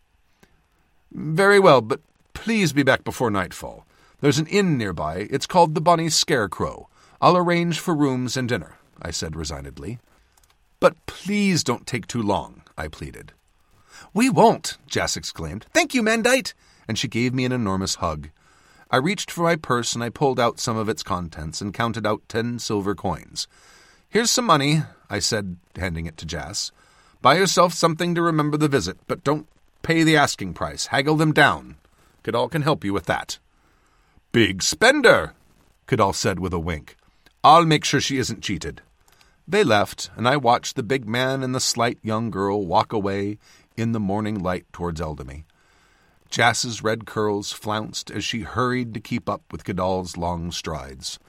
Very 1.12 1.60
well, 1.60 1.82
but 1.82 2.00
please 2.36 2.74
be 2.74 2.84
back 2.84 3.04
before 3.04 3.32
nightfall. 3.32 3.88
There's 4.22 4.38
an 4.38 4.46
inn 4.46 4.78
nearby. 4.78 5.28
It's 5.32 5.48
called 5.48 5.74
the 5.74 5.82
Bonny 5.82 6.10
Scarecrow. 6.10 6.90
I'll 7.20 7.36
arrange 7.36 7.80
for 7.80 7.96
rooms 7.96 8.38
and 8.38 8.48
dinner, 8.48 8.78
I 9.02 9.12
said 9.12 9.36
resignedly. 9.36 10.00
But 10.80 10.96
please 11.06 11.64
don't 11.64 11.88
take 11.88 12.08
too 12.08 12.22
long, 12.22 12.64
I 12.78 12.88
pleaded. 12.88 13.32
We 14.14 14.30
won't, 14.30 14.78
Jas 14.88 15.16
exclaimed. 15.16 15.66
Thank 15.74 15.94
you, 15.94 16.04
Mandeight! 16.04 16.54
And 16.88 16.98
she 16.98 17.08
gave 17.08 17.34
me 17.34 17.46
an 17.46 17.52
enormous 17.52 17.96
hug. 17.96 18.30
I 18.92 18.98
reached 18.98 19.32
for 19.32 19.42
my 19.44 19.56
purse 19.56 19.96
and 19.96 20.04
I 20.04 20.10
pulled 20.10 20.40
out 20.40 20.60
some 20.60 20.78
of 20.78 20.90
its 20.90 21.02
contents 21.02 21.62
and 21.62 21.74
counted 21.74 22.06
out 22.06 22.22
ten 22.28 22.60
silver 22.60 22.94
coins. 22.94 23.48
Here's 24.10 24.30
some 24.30 24.46
money, 24.46 24.84
I 25.10 25.20
said, 25.20 25.58
handing 25.76 26.06
it 26.06 26.18
to 26.18 26.26
Jas. 26.26 26.72
Buy 27.22 27.36
yourself 27.36 27.74
something 27.74 28.14
to 28.14 28.22
remember 28.22 28.58
the 28.58 28.68
visit, 28.68 28.98
but 29.08 29.24
don't 29.24 29.48
pay 29.82 30.04
the 30.04 30.18
asking 30.18 30.54
price. 30.54 30.88
Haggle 30.88 31.16
them 31.16 31.32
down. 31.32 31.78
Cadal 32.24 32.52
can 32.52 32.62
help 32.62 32.84
you 32.84 32.94
with 32.94 33.06
that. 33.06 33.40
Big 34.32 34.62
spender, 34.62 35.34
Cadal 35.88 36.14
said 36.14 36.40
with 36.40 36.54
a 36.54 36.60
wink. 36.60 36.96
I'll 37.46 37.66
make 37.66 37.84
sure 37.84 38.00
she 38.00 38.20
isn't 38.20 38.42
cheated. 38.42 38.82
They 39.46 39.66
left, 39.66 40.10
and 40.16 40.30
I 40.30 40.38
watched 40.38 40.78
the 40.78 40.84
big 40.84 41.06
man 41.06 41.44
and 41.44 41.54
the 41.54 41.60
slight 41.60 42.00
young 42.02 42.30
girl 42.32 42.66
walk 42.66 42.94
away 42.94 43.38
in 43.76 43.92
the 43.92 44.00
morning 44.00 44.40
light 44.40 44.66
towards 44.72 45.02
Eldamy. 45.02 45.44
Jas's 46.30 46.82
red 46.82 47.06
curls 47.06 47.52
flounced 47.52 48.10
as 48.10 48.24
she 48.24 48.42
hurried 48.44 48.94
to 48.94 49.02
keep 49.02 49.28
up 49.28 49.42
with 49.52 49.66
Cadal's 49.66 50.16
long 50.16 50.54
strides. 50.54 51.20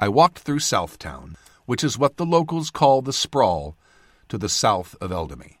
I 0.00 0.08
walked 0.08 0.38
through 0.38 0.60
Southtown, 0.60 1.36
which 1.66 1.84
is 1.84 1.98
what 1.98 2.16
the 2.16 2.24
locals 2.24 2.70
call 2.70 3.02
the 3.02 3.12
sprawl, 3.12 3.76
to 4.30 4.38
the 4.38 4.48
south 4.48 4.96
of 4.98 5.10
Eldamy. 5.10 5.58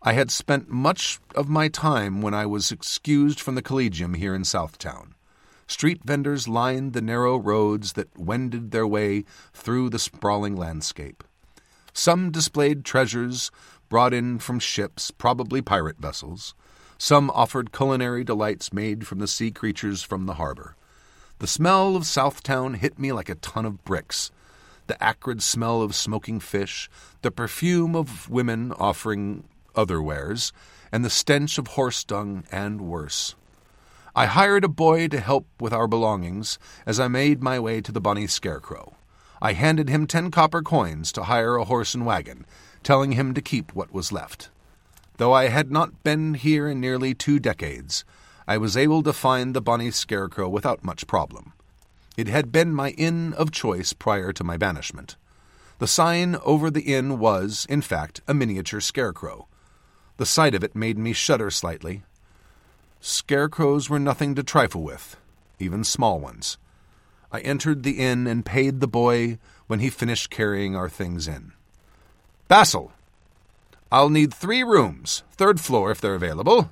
I 0.00 0.12
had 0.12 0.30
spent 0.30 0.68
much 0.68 1.18
of 1.34 1.48
my 1.48 1.66
time 1.66 2.22
when 2.22 2.34
I 2.34 2.46
was 2.46 2.70
excused 2.70 3.40
from 3.40 3.56
the 3.56 3.62
Collegium 3.62 4.14
here 4.14 4.34
in 4.34 4.42
Southtown. 4.42 5.14
Street 5.68 6.00
vendors 6.02 6.48
lined 6.48 6.94
the 6.94 7.02
narrow 7.02 7.36
roads 7.36 7.92
that 7.92 8.18
wended 8.18 8.70
their 8.70 8.86
way 8.86 9.24
through 9.52 9.90
the 9.90 9.98
sprawling 9.98 10.56
landscape. 10.56 11.22
Some 11.92 12.30
displayed 12.30 12.84
treasures 12.84 13.50
brought 13.90 14.14
in 14.14 14.38
from 14.38 14.58
ships, 14.58 15.10
probably 15.10 15.60
pirate 15.60 15.98
vessels. 15.98 16.54
Some 16.96 17.30
offered 17.30 17.70
culinary 17.70 18.24
delights 18.24 18.72
made 18.72 19.06
from 19.06 19.18
the 19.18 19.28
sea 19.28 19.50
creatures 19.50 20.02
from 20.02 20.24
the 20.24 20.34
harbor. 20.34 20.74
The 21.38 21.46
smell 21.46 21.94
of 21.96 22.04
Southtown 22.04 22.76
hit 22.76 22.98
me 22.98 23.12
like 23.12 23.28
a 23.28 23.36
ton 23.36 23.64
of 23.64 23.84
bricks. 23.84 24.30
The 24.86 25.00
acrid 25.02 25.42
smell 25.42 25.82
of 25.82 25.94
smoking 25.94 26.40
fish, 26.40 26.88
the 27.20 27.30
perfume 27.30 27.94
of 27.94 28.30
women 28.30 28.72
offering 28.72 29.44
other 29.76 30.00
wares, 30.00 30.52
and 30.90 31.04
the 31.04 31.10
stench 31.10 31.58
of 31.58 31.68
horse 31.68 32.02
dung 32.04 32.44
and 32.50 32.80
worse. 32.80 33.34
I 34.18 34.26
hired 34.26 34.64
a 34.64 34.68
boy 34.68 35.06
to 35.06 35.20
help 35.20 35.46
with 35.60 35.72
our 35.72 35.86
belongings 35.86 36.58
as 36.84 36.98
I 36.98 37.06
made 37.06 37.40
my 37.40 37.60
way 37.60 37.80
to 37.80 37.92
the 37.92 38.00
Bonny 38.00 38.26
Scarecrow. 38.26 38.96
I 39.40 39.52
handed 39.52 39.88
him 39.88 40.08
ten 40.08 40.32
copper 40.32 40.60
coins 40.60 41.12
to 41.12 41.22
hire 41.22 41.54
a 41.54 41.66
horse 41.66 41.94
and 41.94 42.04
wagon, 42.04 42.44
telling 42.82 43.12
him 43.12 43.32
to 43.34 43.40
keep 43.40 43.72
what 43.76 43.92
was 43.92 44.10
left. 44.10 44.50
Though 45.18 45.32
I 45.32 45.46
had 45.46 45.70
not 45.70 46.02
been 46.02 46.34
here 46.34 46.66
in 46.66 46.80
nearly 46.80 47.14
two 47.14 47.38
decades, 47.38 48.04
I 48.48 48.58
was 48.58 48.76
able 48.76 49.04
to 49.04 49.12
find 49.12 49.54
the 49.54 49.62
Bonny 49.62 49.92
Scarecrow 49.92 50.48
without 50.48 50.82
much 50.82 51.06
problem. 51.06 51.52
It 52.16 52.26
had 52.26 52.50
been 52.50 52.74
my 52.74 52.90
inn 52.98 53.34
of 53.34 53.52
choice 53.52 53.92
prior 53.92 54.32
to 54.32 54.42
my 54.42 54.56
banishment. 54.56 55.14
The 55.78 55.86
sign 55.86 56.34
over 56.44 56.72
the 56.72 56.92
inn 56.92 57.20
was, 57.20 57.68
in 57.70 57.82
fact, 57.82 58.20
a 58.26 58.34
miniature 58.34 58.80
scarecrow, 58.80 59.46
the 60.16 60.26
sight 60.26 60.56
of 60.56 60.64
it 60.64 60.74
made 60.74 60.98
me 60.98 61.12
shudder 61.12 61.48
slightly. 61.48 62.02
Scarecrows 63.00 63.88
were 63.88 63.98
nothing 63.98 64.34
to 64.34 64.42
trifle 64.42 64.82
with, 64.82 65.16
even 65.58 65.84
small 65.84 66.18
ones. 66.18 66.58
I 67.30 67.40
entered 67.40 67.82
the 67.82 67.98
inn 67.98 68.26
and 68.26 68.44
paid 68.44 68.80
the 68.80 68.88
boy 68.88 69.38
when 69.66 69.80
he 69.80 69.90
finished 69.90 70.30
carrying 70.30 70.74
our 70.74 70.88
things 70.88 71.28
in. 71.28 71.52
Basil, 72.48 72.92
I'll 73.92 74.10
need 74.10 74.32
three 74.32 74.62
rooms, 74.62 75.22
third 75.32 75.60
floor 75.60 75.90
if 75.90 76.00
they're 76.00 76.14
available, 76.14 76.70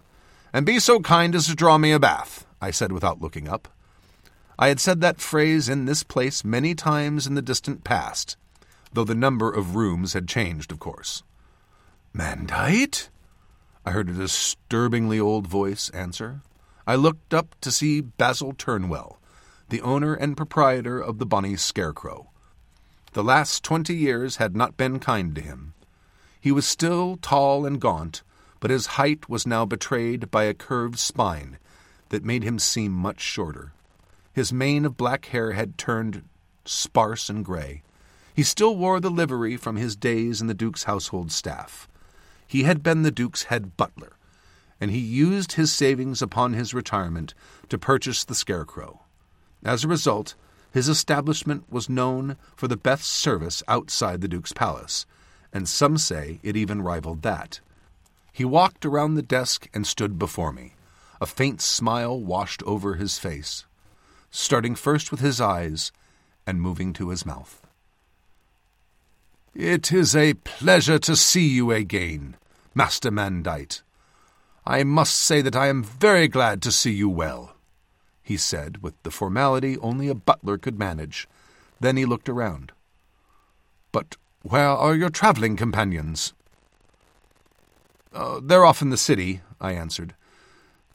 and 0.52 0.66
be 0.66 0.78
so 0.78 1.00
kind 1.00 1.34
as 1.34 1.46
to 1.46 1.54
draw 1.54 1.78
me 1.78 1.92
a 1.92 2.00
bath, 2.00 2.46
I 2.60 2.70
said 2.70 2.92
without 2.92 3.20
looking 3.20 3.48
up. 3.48 3.68
I 4.58 4.68
had 4.68 4.80
said 4.80 5.00
that 5.02 5.20
phrase 5.20 5.68
in 5.68 5.84
this 5.84 6.02
place 6.02 6.44
many 6.44 6.74
times 6.74 7.26
in 7.26 7.34
the 7.34 7.42
distant 7.42 7.84
past, 7.84 8.36
though 8.92 9.04
the 9.04 9.14
number 9.14 9.52
of 9.52 9.76
rooms 9.76 10.14
had 10.14 10.26
changed, 10.26 10.72
of 10.72 10.78
course. 10.78 11.22
Mandeight? 12.14 13.10
I 13.86 13.92
heard 13.92 14.08
a 14.08 14.14
disturbingly 14.14 15.20
old 15.20 15.46
voice 15.46 15.90
answer. 15.90 16.40
I 16.88 16.96
looked 16.96 17.32
up 17.32 17.54
to 17.60 17.70
see 17.70 18.00
Basil 18.00 18.52
Turnwell, 18.52 19.20
the 19.68 19.80
owner 19.80 20.12
and 20.12 20.36
proprietor 20.36 20.98
of 20.98 21.18
the 21.18 21.24
Bonny 21.24 21.54
Scarecrow. 21.54 22.28
The 23.12 23.22
last 23.22 23.62
twenty 23.62 23.94
years 23.94 24.36
had 24.36 24.56
not 24.56 24.76
been 24.76 24.98
kind 24.98 25.36
to 25.36 25.40
him. 25.40 25.74
He 26.40 26.50
was 26.50 26.66
still 26.66 27.16
tall 27.22 27.64
and 27.64 27.80
gaunt, 27.80 28.24
but 28.58 28.72
his 28.72 28.86
height 28.98 29.28
was 29.28 29.46
now 29.46 29.64
betrayed 29.64 30.32
by 30.32 30.44
a 30.44 30.54
curved 30.54 30.98
spine 30.98 31.56
that 32.08 32.24
made 32.24 32.42
him 32.42 32.58
seem 32.58 32.90
much 32.90 33.20
shorter. 33.20 33.72
His 34.32 34.52
mane 34.52 34.84
of 34.84 34.96
black 34.96 35.26
hair 35.26 35.52
had 35.52 35.78
turned 35.78 36.24
sparse 36.64 37.28
and 37.28 37.44
gray. 37.44 37.82
He 38.34 38.42
still 38.42 38.76
wore 38.76 38.98
the 38.98 39.10
livery 39.10 39.56
from 39.56 39.76
his 39.76 39.94
days 39.94 40.40
in 40.40 40.48
the 40.48 40.54
Duke's 40.54 40.84
household 40.84 41.30
staff. 41.30 41.88
He 42.46 42.62
had 42.62 42.82
been 42.82 43.02
the 43.02 43.10
Duke's 43.10 43.44
head 43.44 43.76
butler, 43.76 44.16
and 44.80 44.90
he 44.90 44.98
used 44.98 45.52
his 45.52 45.72
savings 45.72 46.22
upon 46.22 46.52
his 46.52 46.74
retirement 46.74 47.34
to 47.68 47.78
purchase 47.78 48.24
the 48.24 48.34
Scarecrow. 48.34 49.00
As 49.64 49.84
a 49.84 49.88
result, 49.88 50.34
his 50.70 50.88
establishment 50.88 51.64
was 51.70 51.88
known 51.88 52.36
for 52.54 52.68
the 52.68 52.76
best 52.76 53.06
service 53.06 53.62
outside 53.66 54.20
the 54.20 54.28
Duke's 54.28 54.52
palace, 54.52 55.06
and 55.52 55.68
some 55.68 55.96
say 55.96 56.38
it 56.42 56.56
even 56.56 56.82
rivaled 56.82 57.22
that. 57.22 57.60
He 58.32 58.44
walked 58.44 58.84
around 58.84 59.14
the 59.14 59.22
desk 59.22 59.68
and 59.72 59.86
stood 59.86 60.18
before 60.18 60.52
me. 60.52 60.74
A 61.20 61.26
faint 61.26 61.62
smile 61.62 62.20
washed 62.20 62.62
over 62.64 62.94
his 62.94 63.18
face, 63.18 63.64
starting 64.30 64.74
first 64.74 65.10
with 65.10 65.20
his 65.20 65.40
eyes 65.40 65.90
and 66.46 66.60
moving 66.60 66.92
to 66.92 67.08
his 67.08 67.24
mouth. 67.24 67.65
It 69.58 69.90
is 69.90 70.14
a 70.14 70.34
pleasure 70.34 70.98
to 70.98 71.16
see 71.16 71.48
you 71.48 71.72
again, 71.72 72.36
Master 72.74 73.10
Mandeight. 73.10 73.80
I 74.66 74.84
must 74.84 75.16
say 75.16 75.40
that 75.40 75.56
I 75.56 75.68
am 75.68 75.82
very 75.82 76.28
glad 76.28 76.60
to 76.60 76.70
see 76.70 76.92
you 76.92 77.08
well, 77.08 77.56
he 78.22 78.36
said, 78.36 78.82
with 78.82 79.02
the 79.02 79.10
formality 79.10 79.78
only 79.78 80.08
a 80.08 80.14
butler 80.14 80.58
could 80.58 80.78
manage. 80.78 81.26
Then 81.80 81.96
he 81.96 82.04
looked 82.04 82.28
around. 82.28 82.72
But 83.92 84.16
where 84.42 84.68
are 84.68 84.94
your 84.94 85.08
travelling 85.08 85.56
companions? 85.56 86.34
Uh, 88.12 88.40
they're 88.42 88.66
off 88.66 88.82
in 88.82 88.90
the 88.90 88.98
city, 88.98 89.40
I 89.58 89.72
answered. 89.72 90.14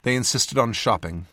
They 0.04 0.14
insisted 0.14 0.56
on 0.56 0.72
shopping. 0.72 1.26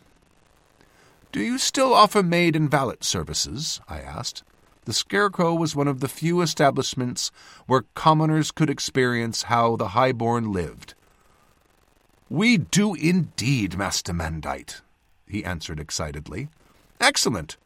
Do 1.32 1.42
you 1.42 1.60
still 1.60 1.94
offer 1.94 2.24
maid 2.24 2.56
and 2.56 2.72
valet 2.72 2.98
services? 3.02 3.82
I 3.88 4.00
asked. 4.00 4.42
The 4.86 4.94
Scarecrow 4.94 5.54
was 5.54 5.76
one 5.76 5.88
of 5.88 6.00
the 6.00 6.08
few 6.08 6.42
establishments 6.42 7.32
where 7.68 7.86
commoners 7.96 8.52
could 8.52 8.70
experience 8.70 9.44
how 9.44 9.76
the 9.76 9.90
highborn 9.90 10.52
lived. 10.52 10.94
We 12.30 12.58
do 12.58 12.94
indeed, 12.94 13.78
Master 13.78 14.14
Mandeight, 14.14 14.82
he 15.28 15.44
answered 15.44 15.80
excitedly. 15.80 16.50
Excellent. 17.00 17.58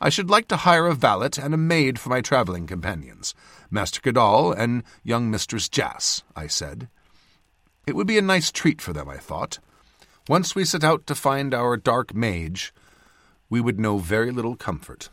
I 0.00 0.08
should 0.08 0.30
like 0.30 0.48
to 0.48 0.58
hire 0.58 0.86
a 0.86 0.94
valet 0.94 1.30
and 1.40 1.54
a 1.54 1.58
maid 1.58 1.98
for 1.98 2.10
my 2.10 2.20
travelling 2.20 2.66
companions, 2.66 3.34
Master 3.70 4.00
Cadal 4.00 4.54
and 4.56 4.82
young 5.02 5.30
Mistress 5.30 5.68
Jas, 5.68 6.22
I 6.36 6.46
said. 6.46 6.88
It 7.86 7.96
would 7.96 8.06
be 8.06 8.18
a 8.18 8.22
nice 8.22 8.50
treat 8.50 8.80
for 8.80 8.92
them, 8.92 9.08
I 9.08 9.16
thought. 9.16 9.58
Once 10.28 10.54
we 10.54 10.64
set 10.64 10.84
out 10.84 11.06
to 11.06 11.14
find 11.14 11.52
our 11.52 11.76
dark 11.76 12.14
mage, 12.14 12.72
we 13.50 13.60
would 13.60 13.78
know 13.78 13.98
very 13.98 14.30
little 14.30 14.56
comfort. 14.56 15.10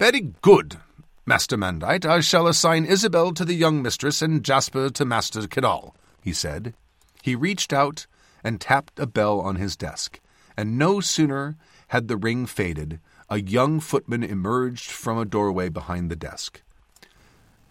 Very 0.00 0.32
good, 0.40 0.78
Master 1.26 1.58
Mandeight. 1.58 2.06
I 2.06 2.20
shall 2.20 2.46
assign 2.46 2.86
Isabel 2.86 3.32
to 3.32 3.44
the 3.44 3.52
young 3.52 3.82
mistress 3.82 4.22
and 4.22 4.42
Jasper 4.42 4.88
to 4.88 5.04
Master 5.04 5.42
Cadal, 5.42 5.92
he 6.22 6.32
said. 6.32 6.72
He 7.20 7.34
reached 7.34 7.70
out 7.70 8.06
and 8.42 8.58
tapped 8.58 8.98
a 8.98 9.06
bell 9.06 9.42
on 9.42 9.56
his 9.56 9.76
desk, 9.76 10.18
and 10.56 10.78
no 10.78 11.00
sooner 11.00 11.58
had 11.88 12.08
the 12.08 12.16
ring 12.16 12.46
faded, 12.46 12.98
a 13.28 13.42
young 13.42 13.78
footman 13.78 14.22
emerged 14.22 14.90
from 14.90 15.18
a 15.18 15.26
doorway 15.26 15.68
behind 15.68 16.10
the 16.10 16.16
desk. 16.16 16.62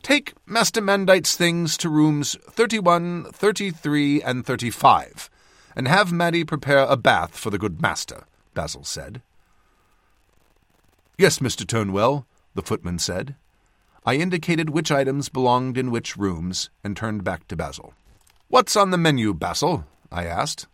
Take 0.04 0.36
Master 0.46 0.82
Mandeight's 0.82 1.36
things 1.36 1.78
to 1.78 1.90
rooms 1.90 2.38
31, 2.48 3.32
33, 3.32 4.22
and 4.22 4.46
35, 4.46 5.32
and 5.76 5.88
have 5.88 6.12
Maddie 6.12 6.46
prepare 6.46 6.86
a 6.88 6.96
bath 6.96 7.36
for 7.36 7.50
the 7.50 7.58
good 7.58 7.82
master, 7.82 8.26
Basil 8.54 8.84
said. 8.84 9.24
Yes, 11.20 11.40
Mr. 11.40 11.68
Turnwell, 11.68 12.26
the 12.56 12.62
footman 12.62 12.98
said. 12.98 13.36
I 14.06 14.14
indicated 14.14 14.70
which 14.70 14.90
items 14.90 15.28
belonged 15.28 15.78
in 15.78 15.92
which 15.92 16.16
rooms 16.16 16.70
and 16.82 16.96
turned 16.96 17.26
back 17.26 17.46
to 17.50 17.58
Basil. 17.58 17.94
What's 18.48 18.78
on 18.78 18.92
the 18.92 18.98
menu, 18.98 19.34
Basil? 19.34 19.84
I 20.14 20.24
asked. 20.24 20.68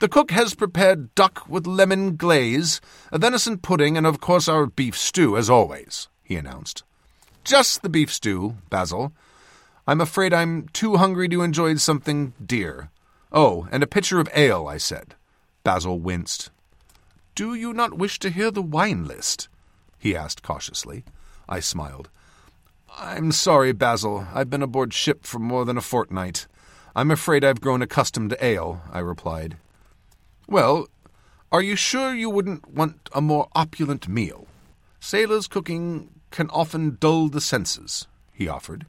The 0.00 0.10
cook 0.10 0.30
has 0.30 0.54
prepared 0.54 1.14
duck 1.14 1.48
with 1.48 1.66
lemon 1.66 2.16
glaze, 2.16 2.82
a 3.10 3.18
venison 3.18 3.56
pudding, 3.56 3.96
and 3.96 4.06
of 4.06 4.20
course 4.20 4.46
our 4.46 4.66
beef 4.66 4.94
stew, 4.94 5.38
as 5.38 5.48
always, 5.48 6.08
he 6.22 6.36
announced. 6.36 6.82
Just 7.42 7.80
the 7.80 7.88
beef 7.88 8.12
stew, 8.12 8.58
Basil. 8.68 9.14
I'm 9.86 10.02
afraid 10.02 10.34
I'm 10.34 10.68
too 10.74 10.96
hungry 10.96 11.30
to 11.30 11.40
enjoy 11.40 11.76
something 11.76 12.34
dear. 12.44 12.90
Oh, 13.32 13.68
and 13.72 13.82
a 13.82 13.86
pitcher 13.86 14.20
of 14.20 14.28
ale, 14.34 14.66
I 14.66 14.76
said. 14.76 15.14
Basil 15.64 15.98
winced. 15.98 16.50
Do 17.34 17.54
you 17.54 17.72
not 17.72 17.96
wish 17.96 18.18
to 18.18 18.28
hear 18.28 18.50
the 18.50 18.60
wine 18.60 19.06
list? 19.06 19.48
He 20.02 20.16
asked 20.16 20.42
cautiously. 20.42 21.04
I 21.48 21.60
smiled. 21.60 22.08
I'm 22.98 23.30
sorry, 23.30 23.72
Basil. 23.72 24.26
I've 24.34 24.50
been 24.50 24.60
aboard 24.60 24.92
ship 24.92 25.24
for 25.24 25.38
more 25.38 25.64
than 25.64 25.78
a 25.78 25.80
fortnight. 25.80 26.48
I'm 26.96 27.12
afraid 27.12 27.44
I've 27.44 27.60
grown 27.60 27.82
accustomed 27.82 28.30
to 28.30 28.44
ale, 28.44 28.82
I 28.92 28.98
replied. 28.98 29.58
Well, 30.48 30.88
Are 31.52 31.62
you 31.62 31.76
sure 31.76 32.12
you 32.12 32.28
wouldn't 32.30 32.68
want 32.68 33.10
a 33.12 33.20
more 33.20 33.46
opulent 33.54 34.08
meal? 34.08 34.48
Sailors' 34.98 35.46
cooking 35.46 36.08
can 36.32 36.50
often 36.50 36.96
dull 36.98 37.28
the 37.28 37.40
senses, 37.40 38.08
he 38.32 38.48
offered, 38.48 38.86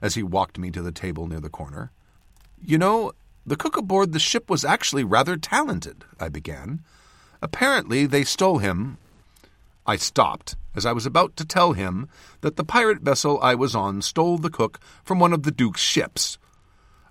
as 0.00 0.14
he 0.14 0.22
walked 0.22 0.56
me 0.58 0.70
to 0.70 0.80
the 0.80 0.92
table 0.92 1.26
near 1.26 1.40
the 1.40 1.50
corner. 1.50 1.90
You 2.64 2.78
know, 2.78 3.12
the 3.44 3.56
cook 3.56 3.76
aboard 3.76 4.12
the 4.12 4.18
ship 4.18 4.48
was 4.48 4.64
actually 4.64 5.04
rather 5.04 5.36
talented, 5.36 6.04
I 6.18 6.30
began. 6.30 6.80
Apparently, 7.42 8.06
they 8.06 8.24
stole 8.24 8.58
him. 8.58 8.96
I 9.86 9.96
stopped 9.96 10.56
as 10.74 10.84
I 10.84 10.92
was 10.92 11.06
about 11.06 11.36
to 11.36 11.44
tell 11.44 11.72
him 11.72 12.08
that 12.42 12.56
the 12.56 12.64
pirate 12.64 13.00
vessel 13.00 13.38
I 13.40 13.54
was 13.54 13.74
on 13.74 14.02
stole 14.02 14.36
the 14.36 14.50
cook 14.50 14.78
from 15.04 15.18
one 15.18 15.32
of 15.32 15.44
the 15.44 15.50
Duke's 15.50 15.80
ships. 15.80 16.38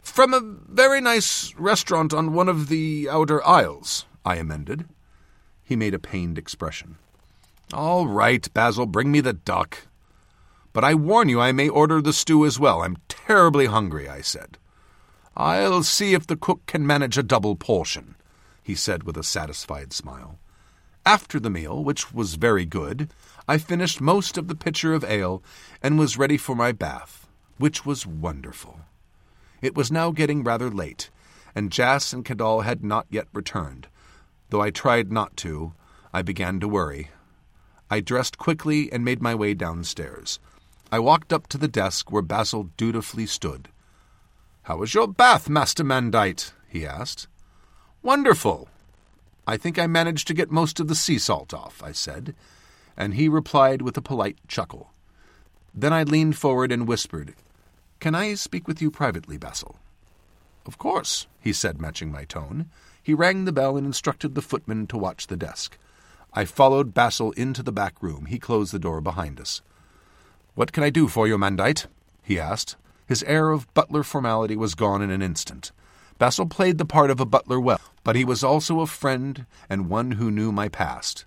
From 0.02 0.34
a 0.34 0.42
very 0.42 1.02
nice 1.02 1.56
restaurant 1.56 2.14
on 2.14 2.34
one 2.34 2.48
of 2.48 2.68
the 2.68 3.10
outer 3.10 3.46
isles, 3.46 4.06
I 4.24 4.36
amended. 4.36 4.86
He 5.64 5.76
made 5.76 5.96
a 5.96 6.00
pained 6.00 6.38
expression. 6.38 6.98
All 7.74 8.08
right, 8.08 8.48
Basil, 8.54 8.86
bring 8.86 9.12
me 9.12 9.20
the 9.22 9.34
duck. 9.34 9.88
But 10.74 10.84
I 10.84 10.94
warn 10.94 11.30
you 11.30 11.42
I 11.42 11.52
may 11.52 11.70
order 11.70 12.02
the 12.02 12.14
stew 12.14 12.46
as 12.46 12.60
well. 12.60 12.84
I'm 12.84 12.98
terribly 13.08 13.66
hungry, 13.66 14.08
I 14.08 14.22
said. 14.22 14.58
I'll 15.36 15.84
see 15.84 16.14
if 16.14 16.28
the 16.28 16.38
cook 16.38 16.66
can 16.68 16.86
manage 16.86 17.18
a 17.18 17.24
double 17.24 17.56
portion, 17.56 18.16
he 18.62 18.76
said 18.76 19.04
with 19.04 19.18
a 19.18 19.24
satisfied 19.24 19.92
smile. 19.92 20.38
After 21.06 21.40
the 21.40 21.52
meal, 21.52 21.84
which 21.84 22.12
was 22.12 22.34
very 22.34 22.66
good, 22.66 23.12
I 23.48 23.60
finished 23.60 24.02
most 24.02 24.40
of 24.40 24.48
the 24.48 24.56
pitcher 24.56 24.94
of 24.96 25.04
ale 25.04 25.44
and 25.84 26.00
was 26.00 26.18
ready 26.18 26.36
for 26.36 26.56
my 26.56 26.72
bath, 26.72 27.28
which 27.60 27.86
was 27.86 28.08
wonderful. 28.08 28.80
It 29.62 29.76
was 29.76 29.92
now 29.92 30.10
getting 30.10 30.44
rather 30.44 30.72
late, 30.72 31.12
and 31.54 31.72
Jas 31.72 32.12
and 32.12 32.26
Cadal 32.26 32.64
had 32.64 32.84
not 32.84 33.06
yet 33.12 33.28
returned. 33.34 33.88
Though 34.50 34.62
I 34.62 34.72
tried 34.72 35.12
not 35.12 35.38
to, 35.38 35.74
I 36.12 36.24
began 36.24 36.60
to 36.62 36.68
worry. 36.68 37.12
I 37.90 38.00
dressed 38.00 38.40
quickly 38.40 38.92
and 38.92 39.06
made 39.06 39.22
my 39.22 39.36
way 39.36 39.54
downstairs. 39.54 40.40
I 40.92 40.98
walked 40.98 41.32
up 41.32 41.46
to 41.48 41.60
the 41.60 41.68
desk 41.68 42.12
where 42.12 42.24
Basil 42.24 42.72
dutifully 42.78 43.28
stood. 43.28 43.70
How 44.64 44.78
was 44.78 44.96
your 44.96 45.08
bath, 45.08 45.50
Master 45.50 45.84
Mandeight? 45.84 46.52
he 46.68 46.84
asked. 46.84 47.28
Wonderful. 48.02 48.70
I 49.48 49.58
think 49.58 49.78
I 49.78 49.88
managed 49.88 50.28
to 50.28 50.34
get 50.34 50.52
most 50.52 50.80
of 50.80 50.88
the 50.88 50.96
sea 50.96 51.20
salt 51.20 51.54
off, 51.54 51.84
I 51.84 51.92
said, 51.92 52.34
and 52.98 53.14
he 53.14 53.28
replied 53.30 53.82
with 53.82 53.98
a 53.98 54.02
polite 54.02 54.38
chuckle. 54.48 54.92
Then 55.74 55.94
I 55.94 56.04
leaned 56.04 56.38
forward 56.38 56.72
and 56.72 56.88
whispered, 56.88 57.36
Can 58.00 58.16
I 58.16 58.34
speak 58.36 58.68
with 58.68 58.82
you 58.82 58.90
privately, 58.90 59.38
Basil? 59.38 59.76
Of 60.66 60.78
course, 60.78 61.28
he 61.40 61.54
said, 61.54 61.80
matching 61.80 62.12
my 62.12 62.24
tone. 62.24 62.70
He 63.04 63.14
rang 63.14 63.46
the 63.46 63.52
bell 63.52 63.78
and 63.78 63.86
instructed 63.86 64.34
the 64.34 64.42
footman 64.42 64.88
to 64.88 64.98
watch 64.98 65.28
the 65.28 65.38
desk. 65.38 65.78
I 66.34 66.46
followed 66.46 66.94
Basil 66.94 67.32
into 67.34 67.62
the 67.62 67.72
back 67.72 68.02
room. 68.02 68.26
He 68.26 68.40
closed 68.40 68.74
the 68.74 68.80
door 68.80 69.00
behind 69.00 69.40
us. 69.40 69.62
What 70.56 70.72
can 70.72 70.84
I 70.84 70.90
do 70.90 71.08
for 71.08 71.28
you, 71.28 71.38
Mandeight? 71.38 71.86
he 72.24 72.40
asked. 72.40 72.78
His 73.06 73.22
air 73.24 73.52
of 73.52 73.72
butler 73.76 74.02
formality 74.02 74.56
was 74.56 74.74
gone 74.74 75.02
in 75.02 75.12
an 75.12 75.22
instant. 75.22 75.72
Basil 76.18 76.46
played 76.46 76.78
the 76.78 76.86
part 76.86 77.12
of 77.12 77.20
a 77.20 77.26
butler 77.26 77.60
well, 77.60 77.82
but 78.04 78.16
he 78.16 78.24
was 78.24 78.44
also 78.44 78.80
a 78.80 78.88
friend 78.88 79.46
and 79.70 79.90
one 79.90 80.12
who 80.12 80.32
knew 80.32 80.52
my 80.52 80.70
past. 80.70 81.26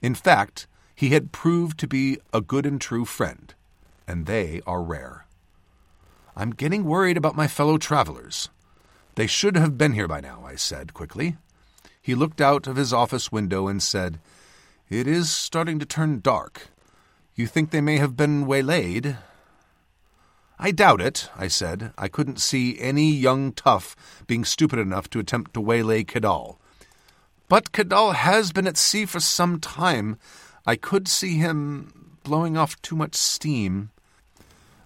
In 0.00 0.14
fact, 0.14 0.66
he 0.94 1.10
had 1.10 1.32
proved 1.32 1.78
to 1.78 1.86
be 1.86 2.18
a 2.32 2.40
good 2.40 2.66
and 2.66 2.80
true 2.80 3.04
friend, 3.04 3.54
and 4.08 4.26
they 4.26 4.60
are 4.66 4.82
rare. 4.82 5.26
I'm 6.36 6.50
getting 6.52 6.84
worried 6.84 7.16
about 7.16 7.36
my 7.36 7.46
fellow 7.46 7.76
travelers. 7.76 8.48
They 9.14 9.26
should 9.26 9.56
have 9.56 9.76
been 9.76 9.92
here 9.92 10.08
by 10.08 10.20
now, 10.20 10.44
I 10.46 10.54
said 10.54 10.94
quickly. 10.94 11.36
He 12.00 12.14
looked 12.14 12.40
out 12.40 12.66
of 12.66 12.76
his 12.76 12.92
office 12.92 13.30
window 13.30 13.68
and 13.68 13.82
said, 13.82 14.20
It 14.88 15.06
is 15.06 15.30
starting 15.30 15.78
to 15.78 15.86
turn 15.86 16.20
dark. 16.20 16.68
You 17.34 17.46
think 17.46 17.70
they 17.70 17.80
may 17.80 17.98
have 17.98 18.16
been 18.16 18.46
waylaid? 18.46 19.16
I 20.62 20.72
doubt 20.72 21.00
it, 21.00 21.30
I 21.34 21.48
said. 21.48 21.94
I 21.96 22.08
couldn't 22.08 22.38
see 22.38 22.78
any 22.78 23.10
young 23.10 23.52
tough 23.52 23.96
being 24.26 24.44
stupid 24.44 24.78
enough 24.78 25.08
to 25.08 25.18
attempt 25.18 25.54
to 25.54 25.60
waylay 25.60 26.04
Cadoll. 26.04 26.58
But 27.48 27.72
Cadoll 27.72 28.14
has 28.14 28.52
been 28.52 28.66
at 28.66 28.76
sea 28.76 29.06
for 29.06 29.20
some 29.20 29.58
time. 29.58 30.18
I 30.66 30.76
could 30.76 31.08
see 31.08 31.38
him 31.38 32.18
blowing 32.24 32.58
off 32.58 32.80
too 32.82 32.94
much 32.94 33.14
steam. 33.14 33.90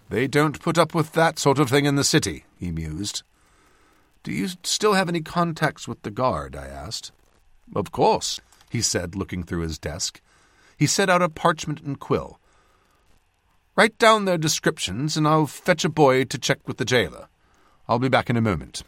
They 0.08 0.28
don't 0.28 0.62
put 0.62 0.78
up 0.78 0.94
with 0.94 1.10
that 1.12 1.40
sort 1.40 1.58
of 1.58 1.70
thing 1.70 1.86
in 1.86 1.96
the 1.96 2.04
city, 2.04 2.44
he 2.56 2.70
mused. 2.70 3.24
Do 4.22 4.30
you 4.30 4.50
still 4.62 4.92
have 4.92 5.08
any 5.08 5.22
contacts 5.22 5.88
with 5.88 6.00
the 6.02 6.12
guard? 6.12 6.54
I 6.54 6.66
asked. 6.66 7.10
Of 7.74 7.90
course, 7.90 8.40
he 8.70 8.80
said, 8.80 9.16
looking 9.16 9.42
through 9.42 9.62
his 9.62 9.80
desk. 9.80 10.20
He 10.78 10.86
set 10.86 11.10
out 11.10 11.20
a 11.20 11.28
parchment 11.28 11.80
and 11.82 11.98
quill. 11.98 12.38
Write 13.76 13.98
down 13.98 14.24
their 14.24 14.38
descriptions, 14.38 15.16
and 15.16 15.26
I'll 15.26 15.48
fetch 15.48 15.84
a 15.84 15.88
boy 15.88 16.22
to 16.26 16.38
check 16.38 16.60
with 16.68 16.76
the 16.76 16.84
jailer. 16.84 17.26
I'll 17.88 17.98
be 17.98 18.08
back 18.08 18.30
in 18.30 18.36
a 18.36 18.40
moment. 18.40 18.84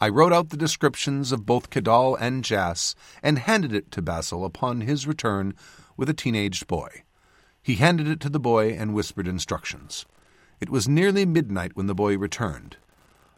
I 0.00 0.08
wrote 0.08 0.32
out 0.32 0.50
the 0.50 0.56
descriptions 0.56 1.32
of 1.32 1.44
both 1.44 1.70
Cadoll 1.70 2.16
and 2.20 2.44
Jas 2.44 2.94
and 3.20 3.40
handed 3.40 3.74
it 3.74 3.90
to 3.90 4.00
Basil 4.00 4.44
upon 4.44 4.82
his 4.82 5.08
return 5.08 5.54
with 5.96 6.08
a 6.08 6.14
teenaged 6.14 6.68
boy. 6.68 7.02
He 7.64 7.74
handed 7.74 8.06
it 8.06 8.20
to 8.20 8.28
the 8.28 8.38
boy 8.38 8.70
and 8.70 8.94
whispered 8.94 9.26
instructions. 9.26 10.06
It 10.60 10.70
was 10.70 10.88
nearly 10.88 11.26
midnight 11.26 11.74
when 11.74 11.88
the 11.88 11.94
boy 11.94 12.16
returned. 12.16 12.76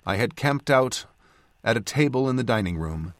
I 0.04 0.16
had 0.16 0.36
camped 0.36 0.70
out 0.70 1.06
at 1.64 1.78
a 1.78 1.80
table 1.80 2.28
in 2.28 2.36
the 2.36 2.44
dining 2.44 2.76
room, 2.76 3.14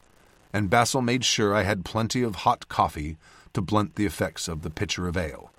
and 0.53 0.69
Basil 0.69 1.01
made 1.01 1.25
sure 1.25 1.55
I 1.55 1.63
had 1.63 1.83
plenty 1.83 2.21
of 2.21 2.35
hot 2.35 2.67
coffee 2.69 3.17
to 3.53 3.61
blunt 3.61 3.95
the 3.95 4.05
effects 4.05 4.47
of 4.47 4.61
the 4.61 4.69
pitcher 4.69 5.07
of 5.07 5.17
ale. 5.17 5.51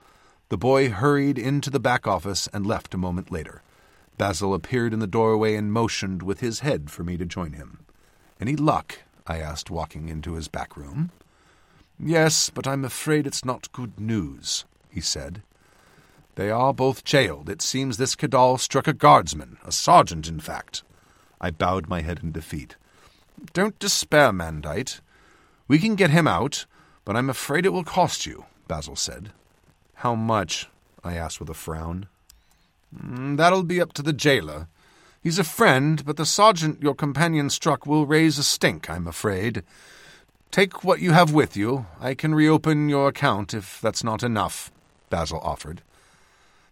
The 0.48 0.56
boy 0.56 0.90
hurried 0.90 1.38
into 1.38 1.70
the 1.70 1.80
back 1.80 2.06
office 2.06 2.48
and 2.52 2.64
left 2.64 2.94
a 2.94 2.98
moment 2.98 3.32
later. 3.32 3.62
Basil 4.16 4.54
appeared 4.54 4.92
in 4.92 5.00
the 5.00 5.06
doorway 5.08 5.56
and 5.56 5.72
motioned 5.72 6.22
with 6.22 6.38
his 6.38 6.60
head 6.60 6.88
for 6.88 7.02
me 7.02 7.16
to 7.16 7.26
join 7.26 7.54
him. 7.54 7.80
Any 8.40 8.54
luck? 8.54 9.00
I 9.26 9.38
asked, 9.38 9.70
walking 9.70 10.08
into 10.08 10.34
his 10.34 10.46
back 10.46 10.76
room. 10.76 11.10
Yes, 11.98 12.48
but 12.48 12.66
I'm 12.66 12.84
afraid 12.84 13.26
it's 13.26 13.44
not 13.44 13.72
good 13.72 13.98
news, 13.98 14.64
he 14.88 15.00
said. 15.00 15.42
They 16.36 16.50
are 16.50 16.72
both 16.72 17.02
jailed. 17.02 17.48
It 17.48 17.60
seems 17.60 17.96
this 17.96 18.14
Cadoll 18.14 18.60
struck 18.60 18.86
a 18.86 18.92
guardsman, 18.92 19.58
a 19.64 19.72
sergeant, 19.72 20.28
in 20.28 20.38
fact. 20.38 20.84
I 21.40 21.50
bowed 21.50 21.88
my 21.88 22.02
head 22.02 22.20
in 22.22 22.30
defeat. 22.30 22.76
Don't 23.52 23.78
despair, 23.80 24.30
Mandeight. 24.30 25.00
We 25.66 25.80
can 25.80 25.96
get 25.96 26.10
him 26.10 26.28
out, 26.28 26.66
but 27.04 27.16
I'm 27.16 27.30
afraid 27.30 27.66
it 27.66 27.72
will 27.72 27.84
cost 27.84 28.26
you, 28.26 28.44
Basil 28.68 28.94
said. 28.96 29.32
How 30.00 30.14
much? 30.14 30.68
I 31.02 31.14
asked 31.14 31.40
with 31.40 31.48
a 31.48 31.54
frown. 31.54 32.06
Mm, 32.94 33.38
that'll 33.38 33.62
be 33.62 33.80
up 33.80 33.94
to 33.94 34.02
the 34.02 34.12
jailer. 34.12 34.68
He's 35.22 35.38
a 35.38 35.44
friend, 35.44 36.04
but 36.04 36.18
the 36.18 36.26
sergeant 36.26 36.82
your 36.82 36.94
companion 36.94 37.48
struck 37.48 37.86
will 37.86 38.04
raise 38.04 38.38
a 38.38 38.44
stink, 38.44 38.90
I'm 38.90 39.06
afraid. 39.06 39.62
Take 40.50 40.84
what 40.84 41.00
you 41.00 41.12
have 41.12 41.32
with 41.32 41.56
you. 41.56 41.86
I 41.98 42.14
can 42.14 42.34
reopen 42.34 42.90
your 42.90 43.08
account 43.08 43.54
if 43.54 43.80
that's 43.80 44.04
not 44.04 44.22
enough, 44.22 44.70
Basil 45.08 45.40
offered. 45.40 45.80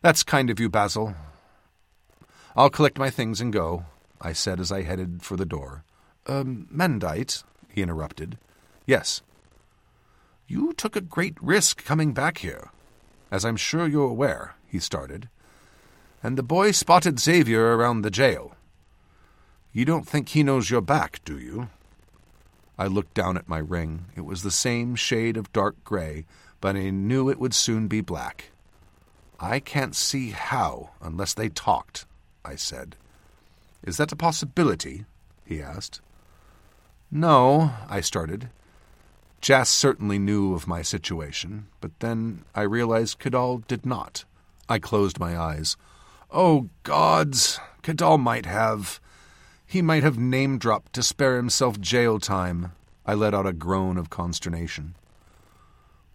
That's 0.02 0.22
kind 0.22 0.50
of 0.50 0.60
you, 0.60 0.68
Basil. 0.68 1.14
I'll 2.54 2.70
collect 2.70 2.98
my 2.98 3.08
things 3.08 3.40
and 3.40 3.54
go, 3.54 3.86
I 4.20 4.34
said 4.34 4.60
as 4.60 4.70
I 4.70 4.82
headed 4.82 5.22
for 5.22 5.36
the 5.36 5.46
door. 5.46 5.82
Um, 6.26 6.68
Mandeight, 6.72 7.42
he 7.70 7.80
interrupted. 7.80 8.36
Yes. 8.84 9.22
You 10.46 10.74
took 10.74 10.94
a 10.94 11.00
great 11.00 11.38
risk 11.40 11.84
coming 11.84 12.12
back 12.12 12.38
here 12.38 12.70
as 13.34 13.44
I'm 13.44 13.56
sure 13.56 13.88
you're 13.88 14.08
aware, 14.08 14.54
he 14.64 14.78
started. 14.78 15.28
And 16.22 16.38
the 16.38 16.42
boy 16.44 16.70
spotted 16.70 17.18
Xavier 17.18 17.76
around 17.76 18.02
the 18.02 18.10
jail. 18.10 18.54
You 19.72 19.84
don't 19.84 20.06
think 20.06 20.28
he 20.28 20.44
knows 20.44 20.70
you're 20.70 20.80
back, 20.80 21.18
do 21.24 21.36
you? 21.36 21.68
I 22.78 22.86
looked 22.86 23.12
down 23.12 23.36
at 23.36 23.48
my 23.48 23.58
ring. 23.58 24.04
It 24.14 24.20
was 24.20 24.44
the 24.44 24.52
same 24.52 24.94
shade 24.94 25.36
of 25.36 25.52
dark 25.52 25.82
gray, 25.82 26.26
but 26.60 26.76
I 26.76 26.90
knew 26.90 27.28
it 27.28 27.40
would 27.40 27.54
soon 27.56 27.88
be 27.88 28.00
black. 28.00 28.52
I 29.40 29.58
can't 29.58 29.96
see 29.96 30.30
how, 30.30 30.90
unless 31.02 31.34
they 31.34 31.48
talked, 31.48 32.06
I 32.44 32.54
said. 32.54 32.94
Is 33.82 33.96
that 33.96 34.12
a 34.12 34.16
possibility? 34.16 35.06
he 35.44 35.60
asked. 35.60 36.00
No, 37.10 37.72
I 37.88 38.00
started. 38.00 38.50
Jas 39.44 39.68
certainly 39.68 40.18
knew 40.18 40.54
of 40.54 40.66
my 40.66 40.80
situation, 40.80 41.66
but 41.82 41.90
then 42.00 42.46
I 42.54 42.62
realized 42.62 43.18
Cadoll 43.18 43.66
did 43.66 43.84
not. 43.84 44.24
I 44.70 44.78
closed 44.78 45.18
my 45.18 45.38
eyes. 45.38 45.76
Oh, 46.30 46.70
gods! 46.82 47.60
Cadoll 47.82 48.18
might 48.18 48.46
have. 48.46 49.02
He 49.66 49.82
might 49.82 50.02
have 50.02 50.16
name 50.16 50.56
dropped 50.56 50.94
to 50.94 51.02
spare 51.02 51.36
himself 51.36 51.78
jail 51.78 52.18
time. 52.18 52.72
I 53.04 53.12
let 53.12 53.34
out 53.34 53.44
a 53.44 53.52
groan 53.52 53.98
of 53.98 54.08
consternation. 54.08 54.94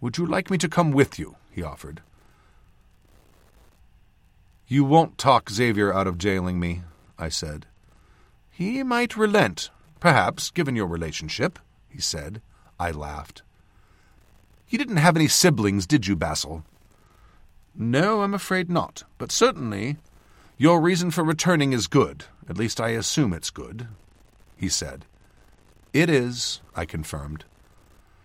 Would 0.01 0.17
you 0.17 0.25
like 0.25 0.49
me 0.49 0.57
to 0.57 0.67
come 0.67 0.89
with 0.89 1.19
you? 1.19 1.35
he 1.51 1.61
offered. 1.61 2.01
You 4.67 4.83
won't 4.83 5.19
talk 5.19 5.51
Xavier 5.51 5.93
out 5.93 6.07
of 6.07 6.17
jailing 6.17 6.59
me, 6.59 6.81
I 7.19 7.29
said. 7.29 7.67
He 8.49 8.81
might 8.81 9.15
relent, 9.15 9.69
perhaps, 9.99 10.49
given 10.49 10.75
your 10.75 10.87
relationship, 10.87 11.59
he 11.87 12.01
said. 12.01 12.41
I 12.79 12.91
laughed. 12.91 13.41
You 14.69 14.77
didn't 14.77 14.97
have 14.97 15.15
any 15.15 15.27
siblings, 15.27 15.85
did 15.85 16.07
you, 16.07 16.15
Basil? 16.15 16.63
No, 17.75 18.21
I'm 18.21 18.33
afraid 18.33 18.69
not. 18.69 19.03
But 19.17 19.31
certainly 19.31 19.97
your 20.57 20.79
reason 20.79 21.11
for 21.11 21.23
returning 21.23 21.73
is 21.73 21.87
good. 21.87 22.25
At 22.47 22.57
least 22.57 22.79
I 22.79 22.89
assume 22.89 23.33
it's 23.33 23.49
good, 23.49 23.87
he 24.57 24.69
said. 24.69 25.05
It 25.93 26.09
is, 26.09 26.61
I 26.75 26.85
confirmed. 26.85 27.45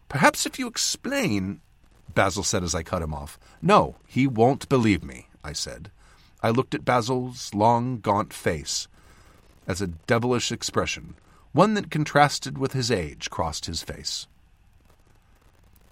Perhaps 0.08 0.46
if 0.46 0.58
you 0.58 0.66
explain, 0.66 1.60
Basil 2.14 2.42
said 2.42 2.62
as 2.62 2.74
I 2.74 2.82
cut 2.82 3.02
him 3.02 3.14
off. 3.14 3.38
No, 3.62 3.96
he 4.06 4.26
won't 4.26 4.68
believe 4.68 5.02
me, 5.02 5.28
I 5.42 5.52
said. 5.52 5.90
I 6.42 6.50
looked 6.50 6.74
at 6.74 6.84
Basil's 6.84 7.54
long, 7.54 7.98
gaunt 8.00 8.32
face 8.32 8.86
as 9.66 9.80
a 9.80 9.86
devilish 9.86 10.52
expression, 10.52 11.14
one 11.52 11.74
that 11.74 11.90
contrasted 11.90 12.58
with 12.58 12.72
his 12.72 12.90
age, 12.90 13.30
crossed 13.30 13.66
his 13.66 13.82
face. 13.82 14.26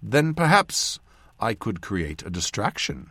Then 0.03 0.35
perhaps 0.35 0.99
I 1.39 1.55
could 1.55 1.81
create 1.81 2.23
a 2.25 2.31
distraction, 2.31 3.11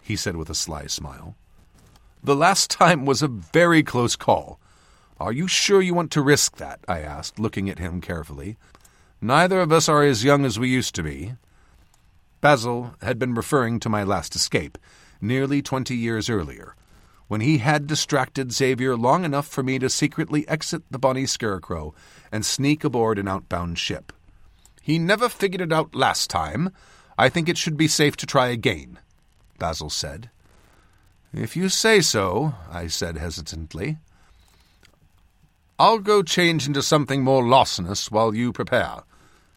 he 0.00 0.16
said 0.16 0.36
with 0.36 0.48
a 0.48 0.54
sly 0.54 0.86
smile. 0.86 1.36
The 2.22 2.34
last 2.34 2.70
time 2.70 3.04
was 3.04 3.22
a 3.22 3.28
very 3.28 3.82
close 3.82 4.16
call. 4.16 4.58
Are 5.18 5.32
you 5.32 5.46
sure 5.46 5.82
you 5.82 5.92
want 5.92 6.10
to 6.12 6.22
risk 6.22 6.56
that? 6.56 6.80
I 6.88 7.00
asked, 7.00 7.38
looking 7.38 7.68
at 7.68 7.78
him 7.78 8.00
carefully. 8.00 8.56
Neither 9.20 9.60
of 9.60 9.72
us 9.72 9.88
are 9.88 10.02
as 10.02 10.24
young 10.24 10.46
as 10.46 10.58
we 10.58 10.68
used 10.68 10.94
to 10.94 11.02
be. 11.02 11.34
Basil 12.40 12.94
had 13.02 13.18
been 13.18 13.34
referring 13.34 13.80
to 13.80 13.90
my 13.90 14.02
last 14.02 14.34
escape, 14.34 14.78
nearly 15.20 15.60
twenty 15.60 15.94
years 15.94 16.30
earlier, 16.30 16.74
when 17.28 17.42
he 17.42 17.58
had 17.58 17.86
distracted 17.86 18.52
Xavier 18.52 18.96
long 18.96 19.26
enough 19.26 19.46
for 19.46 19.62
me 19.62 19.78
to 19.78 19.90
secretly 19.90 20.48
exit 20.48 20.82
the 20.90 20.98
Bonnie 20.98 21.26
Scarecrow 21.26 21.94
and 22.32 22.46
sneak 22.46 22.82
aboard 22.82 23.18
an 23.18 23.28
outbound 23.28 23.78
ship. 23.78 24.14
He 24.80 24.98
never 24.98 25.28
figured 25.28 25.60
it 25.60 25.72
out 25.72 25.94
last 25.94 26.30
time. 26.30 26.72
I 27.18 27.28
think 27.28 27.48
it 27.48 27.58
should 27.58 27.76
be 27.76 27.88
safe 27.88 28.16
to 28.16 28.26
try 28.26 28.48
again, 28.48 28.98
Basil 29.58 29.90
said. 29.90 30.30
If 31.32 31.56
you 31.56 31.68
say 31.68 32.00
so, 32.00 32.54
I 32.70 32.86
said 32.88 33.18
hesitantly. 33.18 33.98
I'll 35.78 35.98
go 35.98 36.22
change 36.22 36.66
into 36.66 36.82
something 36.82 37.22
more 37.22 37.46
larcenous 37.46 38.10
while 38.10 38.34
you 38.34 38.52
prepare, 38.52 39.02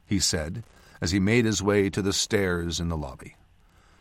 he 0.06 0.20
said, 0.20 0.64
as 1.02 1.12
he 1.12 1.20
made 1.20 1.46
his 1.46 1.64
way 1.64 1.90
to 1.90 2.02
the 2.02 2.14
stairs 2.14 2.80
in 2.80 2.90
the 2.90 2.98
lobby. 2.98 3.36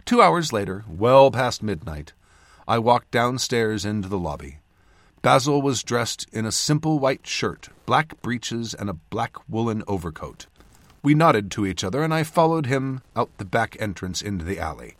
Two 0.04 0.20
hours 0.20 0.52
later, 0.52 0.84
well 0.88 1.30
past 1.30 1.62
midnight, 1.62 2.12
I 2.68 2.78
walked 2.78 3.10
downstairs 3.10 3.84
into 3.84 4.08
the 4.08 4.18
lobby. 4.18 4.58
Basil 5.22 5.62
was 5.62 5.82
dressed 5.82 6.26
in 6.32 6.44
a 6.44 6.52
simple 6.52 6.98
white 6.98 7.26
shirt, 7.26 7.68
black 7.86 8.20
breeches, 8.22 8.74
and 8.74 8.90
a 8.90 8.94
black 8.94 9.36
woolen 9.48 9.82
overcoat. 9.86 10.46
We 11.02 11.14
nodded 11.14 11.50
to 11.52 11.66
each 11.66 11.82
other, 11.82 12.02
and 12.04 12.14
I 12.14 12.22
followed 12.22 12.66
him 12.66 13.02
out 13.16 13.36
the 13.38 13.44
back 13.44 13.76
entrance 13.80 14.22
into 14.22 14.44
the 14.44 14.60
alley. 14.60 14.94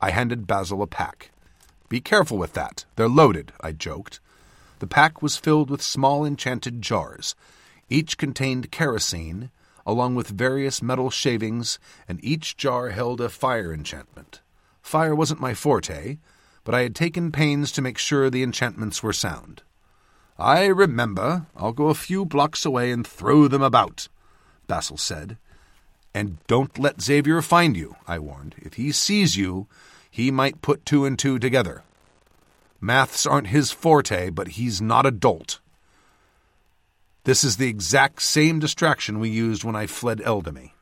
I 0.00 0.10
handed 0.10 0.46
Basil 0.46 0.82
a 0.82 0.86
pack. 0.86 1.30
Be 1.88 2.00
careful 2.00 2.36
with 2.36 2.52
that. 2.52 2.84
They're 2.96 3.08
loaded, 3.08 3.52
I 3.60 3.72
joked. 3.72 4.20
The 4.80 4.86
pack 4.86 5.22
was 5.22 5.36
filled 5.36 5.70
with 5.70 5.80
small 5.80 6.26
enchanted 6.26 6.82
jars. 6.82 7.34
Each 7.88 8.18
contained 8.18 8.70
kerosene, 8.70 9.50
along 9.86 10.16
with 10.16 10.28
various 10.28 10.82
metal 10.82 11.08
shavings, 11.08 11.78
and 12.06 12.22
each 12.22 12.56
jar 12.56 12.90
held 12.90 13.20
a 13.20 13.28
fire 13.28 13.72
enchantment. 13.72 14.40
Fire 14.82 15.14
wasn't 15.14 15.40
my 15.40 15.54
forte, 15.54 16.18
but 16.64 16.74
I 16.74 16.82
had 16.82 16.94
taken 16.94 17.32
pains 17.32 17.72
to 17.72 17.82
make 17.82 17.98
sure 17.98 18.28
the 18.28 18.42
enchantments 18.42 19.02
were 19.02 19.12
sound. 19.12 19.62
I 20.38 20.66
remember. 20.66 21.46
I'll 21.56 21.72
go 21.72 21.88
a 21.88 21.94
few 21.94 22.24
blocks 22.24 22.64
away 22.64 22.90
and 22.90 23.06
throw 23.06 23.48
them 23.48 23.62
about. 23.62 24.08
Basil 24.66 24.96
said. 24.96 25.36
And 26.14 26.38
don't 26.46 26.78
let 26.78 27.00
Xavier 27.00 27.40
find 27.42 27.76
you, 27.76 27.96
I 28.06 28.18
warned. 28.18 28.54
If 28.58 28.74
he 28.74 28.92
sees 28.92 29.36
you, 29.36 29.66
he 30.10 30.30
might 30.30 30.62
put 30.62 30.84
two 30.84 31.04
and 31.06 31.18
two 31.18 31.38
together. 31.38 31.82
Maths 32.80 33.24
aren't 33.24 33.46
his 33.48 33.70
forte, 33.70 34.30
but 34.30 34.48
he's 34.48 34.82
not 34.82 35.06
a 35.06 35.10
dolt. 35.10 35.60
This 37.24 37.44
is 37.44 37.56
the 37.56 37.68
exact 37.68 38.20
same 38.20 38.58
distraction 38.58 39.20
we 39.20 39.30
used 39.30 39.62
when 39.62 39.76
I 39.76 39.86
fled 39.86 40.18
Eldamy. 40.18 40.72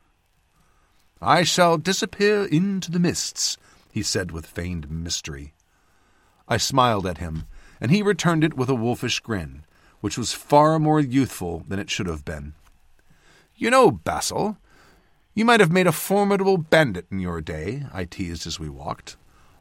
I 1.21 1.43
shall 1.43 1.77
disappear 1.77 2.45
into 2.45 2.89
the 2.89 2.99
mists, 2.99 3.57
he 3.91 4.01
said 4.01 4.31
with 4.31 4.47
feigned 4.47 4.89
mystery. 4.89 5.53
I 6.47 6.57
smiled 6.57 7.05
at 7.05 7.19
him, 7.19 7.45
and 7.79 7.91
he 7.91 8.01
returned 8.01 8.43
it 8.43 8.55
with 8.55 8.69
a 8.69 8.75
wolfish 8.75 9.19
grin, 9.19 9.63
which 10.01 10.17
was 10.17 10.33
far 10.33 10.79
more 10.79 10.99
youthful 10.99 11.63
than 11.67 11.77
it 11.77 11.91
should 11.91 12.07
have 12.07 12.25
been. 12.25 12.55
You 13.61 13.69
know, 13.69 13.91
Basil, 13.91 14.57
you 15.35 15.45
might 15.45 15.59
have 15.59 15.71
made 15.71 15.85
a 15.85 15.91
formidable 15.91 16.57
bandit 16.57 17.05
in 17.11 17.19
your 17.19 17.41
day, 17.41 17.83
I 17.93 18.05
teased 18.05 18.47
as 18.47 18.59
we 18.59 18.69
walked. 18.69 19.17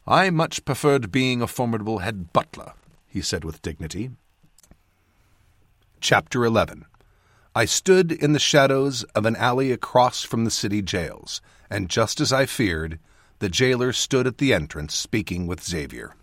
I 0.06 0.30
much 0.30 0.64
preferred 0.64 1.12
being 1.12 1.42
a 1.42 1.46
formidable 1.46 1.98
head 1.98 2.32
butler, 2.32 2.72
he 3.06 3.20
said 3.20 3.44
with 3.44 3.60
dignity. 3.60 4.12
Chapter 6.00 6.46
11 6.46 6.86
I 7.54 7.66
stood 7.66 8.10
in 8.10 8.32
the 8.32 8.38
shadows 8.38 9.02
of 9.14 9.26
an 9.26 9.36
alley 9.36 9.70
across 9.70 10.22
from 10.22 10.46
the 10.46 10.50
city 10.50 10.80
jails, 10.80 11.42
and 11.68 11.90
just 11.90 12.22
as 12.22 12.32
I 12.32 12.46
feared, 12.46 12.98
the 13.40 13.50
jailer 13.50 13.92
stood 13.92 14.26
at 14.26 14.38
the 14.38 14.54
entrance 14.54 14.94
speaking 14.94 15.46
with 15.46 15.62
Xavier. 15.62 16.14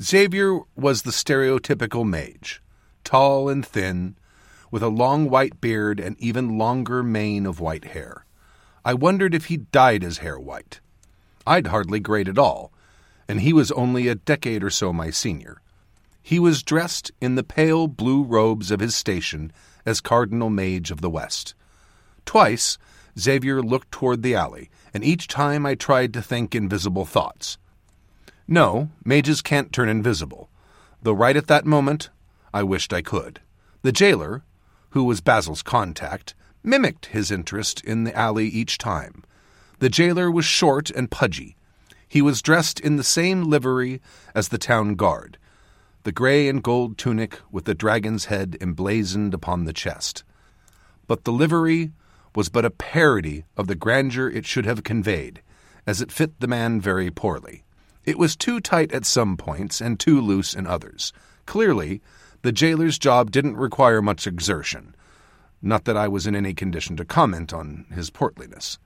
Xavier 0.00 0.60
was 0.76 1.02
the 1.02 1.10
stereotypical 1.10 2.08
mage, 2.08 2.62
tall 3.02 3.48
and 3.48 3.66
thin, 3.66 4.14
with 4.70 4.82
a 4.82 4.88
long 4.88 5.28
white 5.30 5.60
beard 5.60 6.00
and 6.00 6.16
even 6.18 6.58
longer 6.58 7.02
mane 7.02 7.46
of 7.46 7.60
white 7.60 7.86
hair. 7.86 8.24
I 8.84 8.94
wondered 8.94 9.34
if 9.34 9.46
he 9.46 9.56
dyed 9.58 10.02
his 10.02 10.18
hair 10.18 10.38
white. 10.38 10.80
I'd 11.46 11.68
hardly 11.68 12.00
grayed 12.00 12.28
at 12.28 12.38
all, 12.38 12.72
and 13.28 13.40
he 13.40 13.52
was 13.52 13.70
only 13.72 14.08
a 14.08 14.14
decade 14.14 14.64
or 14.64 14.70
so 14.70 14.92
my 14.92 15.10
senior. 15.10 15.60
He 16.22 16.38
was 16.38 16.62
dressed 16.62 17.10
in 17.20 17.34
the 17.34 17.44
pale 17.44 17.86
blue 17.86 18.22
robes 18.22 18.70
of 18.70 18.80
his 18.80 18.94
station 18.94 19.52
as 19.86 20.00
Cardinal 20.00 20.50
Mage 20.50 20.90
of 20.90 21.00
the 21.00 21.10
West. 21.10 21.54
Twice, 22.26 22.76
Xavier 23.18 23.62
looked 23.62 23.90
toward 23.90 24.22
the 24.22 24.34
alley, 24.34 24.70
and 24.92 25.02
each 25.02 25.28
time 25.28 25.64
I 25.64 25.74
tried 25.74 26.12
to 26.14 26.22
think 26.22 26.54
invisible 26.54 27.06
thoughts. 27.06 27.56
No, 28.46 28.90
mages 29.04 29.42
can't 29.42 29.72
turn 29.72 29.88
invisible, 29.88 30.50
though 31.02 31.12
right 31.12 31.36
at 31.36 31.46
that 31.46 31.64
moment 31.66 32.10
I 32.52 32.62
wished 32.62 32.92
I 32.92 33.02
could. 33.02 33.40
The 33.82 33.92
jailer, 33.92 34.42
who 34.90 35.04
was 35.04 35.20
Basil's 35.20 35.62
contact, 35.62 36.34
mimicked 36.62 37.06
his 37.06 37.30
interest 37.30 37.82
in 37.84 38.04
the 38.04 38.16
alley 38.16 38.48
each 38.48 38.78
time. 38.78 39.24
The 39.78 39.88
jailer 39.88 40.30
was 40.30 40.44
short 40.44 40.90
and 40.90 41.10
pudgy. 41.10 41.56
He 42.08 42.22
was 42.22 42.42
dressed 42.42 42.80
in 42.80 42.96
the 42.96 43.04
same 43.04 43.44
livery 43.44 44.00
as 44.34 44.48
the 44.48 44.58
town 44.58 44.94
guard 44.94 45.38
the 46.08 46.12
grey 46.12 46.48
and 46.48 46.62
gold 46.62 46.96
tunic 46.96 47.38
with 47.50 47.66
the 47.66 47.74
dragon's 47.74 48.26
head 48.26 48.56
emblazoned 48.62 49.34
upon 49.34 49.64
the 49.64 49.74
chest. 49.74 50.24
But 51.06 51.24
the 51.24 51.32
livery 51.32 51.92
was 52.34 52.48
but 52.48 52.64
a 52.64 52.70
parody 52.70 53.44
of 53.58 53.66
the 53.66 53.74
grandeur 53.74 54.30
it 54.30 54.46
should 54.46 54.64
have 54.64 54.84
conveyed, 54.84 55.42
as 55.86 56.00
it 56.00 56.10
fit 56.10 56.40
the 56.40 56.46
man 56.46 56.80
very 56.80 57.10
poorly. 57.10 57.62
It 58.04 58.18
was 58.18 58.36
too 58.36 58.58
tight 58.58 58.90
at 58.92 59.04
some 59.04 59.36
points 59.36 59.82
and 59.82 60.00
too 60.00 60.18
loose 60.18 60.54
in 60.54 60.66
others. 60.66 61.12
Clearly, 61.44 62.00
the 62.42 62.52
jailer's 62.52 62.98
job 62.98 63.30
didn't 63.30 63.56
require 63.56 64.00
much 64.00 64.26
exertion. 64.26 64.94
Not 65.60 65.84
that 65.84 65.96
I 65.96 66.08
was 66.08 66.26
in 66.26 66.36
any 66.36 66.54
condition 66.54 66.96
to 66.96 67.04
comment 67.04 67.52
on 67.52 67.86
his 67.92 68.10
portliness. 68.10 68.78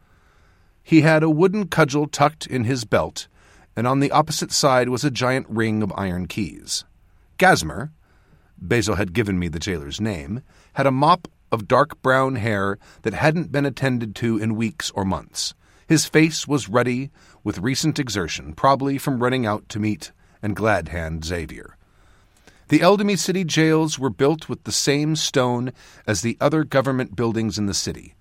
He 0.83 1.03
had 1.03 1.23
a 1.23 1.31
wooden 1.31 1.69
cudgel 1.69 2.07
tucked 2.07 2.47
in 2.47 2.65
his 2.65 2.85
belt, 2.85 3.29
and 3.77 3.87
on 3.87 4.01
the 4.01 4.11
opposite 4.11 4.53
side 4.53 4.89
was 4.89 5.05
a 5.05 5.11
giant 5.11 5.47
ring 5.49 5.83
of 5.83 5.93
iron 5.97 6.27
keys. 6.27 6.85
Gasmer, 7.39 7.93
Basil 8.59 8.97
had 8.97 9.13
given 9.13 9.39
me 9.39 9.49
the 9.49 9.59
jailer's 9.59 10.01
name, 10.01 10.43
had 10.75 10.87
a 10.87 10.91
mop 10.91 11.29
of 11.51 11.69
dark 11.69 12.01
brown 12.01 12.37
hair 12.37 12.79
that 13.03 13.15
hadn't 13.15 13.53
been 13.53 13.67
attended 13.67 14.15
to 14.17 14.39
in 14.39 14.57
weeks 14.57 14.91
or 14.95 15.05
months. 15.05 15.55
His 15.87 16.07
face 16.07 16.49
was 16.49 16.69
ruddy 16.69 17.11
with 17.45 17.59
recent 17.59 17.99
exertion, 17.99 18.55
probably 18.55 18.97
from 18.97 19.23
running 19.23 19.45
out 19.45 19.69
to 19.71 19.81
meet 19.81 20.13
and 20.41 20.57
glad 20.57 20.89
hand 20.89 21.25
Xavier. 21.25 21.77
The 22.73 22.81
Eldamy 22.81 23.19
City 23.19 23.45
jails 23.45 23.99
were 23.99 24.09
built 24.09 24.49
with 24.49 24.65
the 24.65 24.73
same 24.73 25.15
stone 25.15 25.75
as 26.07 26.23
the 26.23 26.39
other 26.41 26.65
government 26.65 27.15
buildings 27.15 27.59
in 27.59 27.67
the 27.67 27.75
city. 27.75 28.15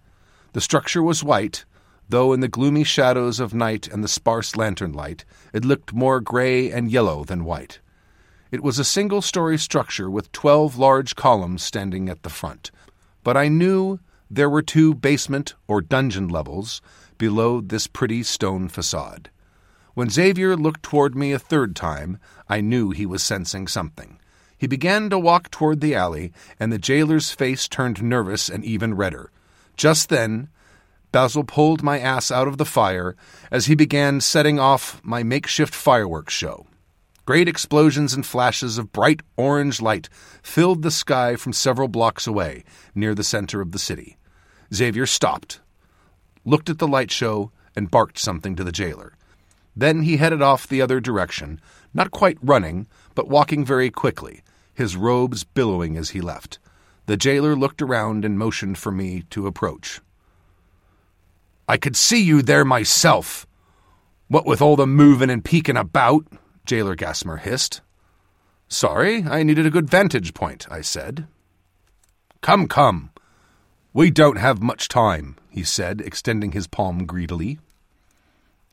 The 0.52 0.60
structure 0.60 1.02
was 1.02 1.24
white, 1.24 1.64
though 2.10 2.34
in 2.34 2.42
the 2.42 2.50
gloomy 2.50 2.84
shadows 2.84 3.40
of 3.40 3.54
night 3.54 3.88
and 3.88 4.04
the 4.04 4.10
sparse 4.10 4.58
lantern 4.58 4.92
light 4.92 5.24
it 5.54 5.64
looked 5.64 5.94
more 5.94 6.20
gray 6.20 6.70
and 6.70 6.92
yellow 6.92 7.24
than 7.24 7.46
white. 7.46 7.80
It 8.52 8.62
was 8.62 8.78
a 8.78 8.84
single 8.84 9.22
story 9.22 9.58
structure 9.58 10.10
with 10.10 10.34
twelve 10.34 10.78
large 10.78 11.16
columns 11.16 11.64
standing 11.64 12.10
at 12.10 12.24
the 12.24 12.30
front, 12.30 12.72
but 13.24 13.38
I 13.38 13.48
knew 13.48 14.02
there 14.30 14.50
were 14.50 14.62
two 14.62 14.94
basement 14.94 15.56
or 15.66 15.80
dungeon 15.80 16.28
levels 16.28 16.82
below 17.18 17.62
this 17.62 17.88
pretty 17.88 18.22
stone 18.22 18.68
facade. 18.68 19.30
When 19.94 20.10
Xavier 20.10 20.58
looked 20.58 20.84
toward 20.84 21.16
me 21.16 21.32
a 21.32 21.40
third 21.40 21.74
time, 21.74 22.18
I 22.50 22.60
knew 22.60 22.90
he 22.90 23.06
was 23.06 23.24
sensing 23.24 23.66
something. 23.70 24.18
He 24.62 24.68
began 24.68 25.10
to 25.10 25.18
walk 25.18 25.50
toward 25.50 25.82
the 25.82 25.96
alley, 25.96 26.32
and 26.60 26.72
the 26.72 26.78
jailer's 26.78 27.32
face 27.32 27.68
turned 27.68 28.04
nervous 28.04 28.48
and 28.48 28.64
even 28.64 28.94
redder. 28.94 29.32
Just 29.76 30.10
then, 30.10 30.50
Basil 31.12 31.44
pulled 31.44 31.82
my 31.82 31.98
ass 31.98 32.30
out 32.30 32.48
of 32.48 32.60
the 32.60 32.66
fire 32.66 33.16
as 33.50 33.66
he 33.66 33.74
began 33.74 34.22
setting 34.22 34.60
off 34.60 35.02
my 35.04 35.24
makeshift 35.24 35.74
fireworks 35.74 36.36
show. 36.36 36.68
Great 37.26 37.48
explosions 37.48 38.14
and 38.14 38.24
flashes 38.24 38.78
of 38.78 38.94
bright 38.94 39.24
orange 39.36 39.82
light 39.82 40.10
filled 40.44 40.84
the 40.84 40.92
sky 40.92 41.36
from 41.36 41.54
several 41.54 41.88
blocks 41.88 42.28
away, 42.28 42.64
near 42.94 43.16
the 43.16 43.24
center 43.24 43.62
of 43.62 43.72
the 43.72 43.80
city. 43.80 44.20
Xavier 44.72 45.08
stopped, 45.08 45.60
looked 46.46 46.70
at 46.70 46.78
the 46.78 46.88
light 46.88 47.10
show, 47.10 47.52
and 47.76 47.90
barked 47.90 48.20
something 48.20 48.56
to 48.56 48.64
the 48.64 48.72
jailer. 48.72 49.14
Then 49.76 50.04
he 50.04 50.18
headed 50.18 50.44
off 50.44 50.68
the 50.68 50.84
other 50.84 51.00
direction, 51.00 51.60
not 51.96 52.12
quite 52.12 52.38
running, 52.44 52.86
but 53.16 53.28
walking 53.28 53.66
very 53.66 53.90
quickly, 53.90 54.44
his 54.74 54.96
robes 54.96 55.44
billowing 55.44 55.98
as 55.98 56.12
he 56.12 56.22
left. 56.22 56.60
The 57.06 57.18
jailer 57.18 57.56
looked 57.56 57.82
around 57.82 58.26
and 58.26 58.38
motioned 58.38 58.78
for 58.78 58.92
me 58.92 59.24
to 59.32 59.48
approach. 59.48 60.02
I 61.68 61.78
could 61.78 61.96
see 61.96 62.22
you 62.22 62.42
there 62.42 62.66
myself. 62.66 63.48
What 64.28 64.46
with 64.46 64.62
all 64.62 64.76
the 64.76 64.88
moving 64.88 65.30
and 65.30 65.44
peeking 65.44 65.78
about, 65.78 66.26
Jailer 66.66 66.96
Gasmer 66.96 67.40
hissed. 67.40 67.82
Sorry, 68.68 69.24
I 69.24 69.44
needed 69.44 69.66
a 69.66 69.72
good 69.72 69.90
vantage 69.90 70.34
point, 70.34 70.66
I 70.72 70.82
said. 70.82 71.28
Come, 72.42 72.68
come. 72.68 73.12
We 73.94 74.10
don't 74.10 74.38
have 74.38 74.62
much 74.62 74.88
time, 74.88 75.36
he 75.50 75.64
said, 75.64 76.00
extending 76.00 76.54
his 76.54 76.68
palm 76.68 77.06
greedily. 77.06 77.60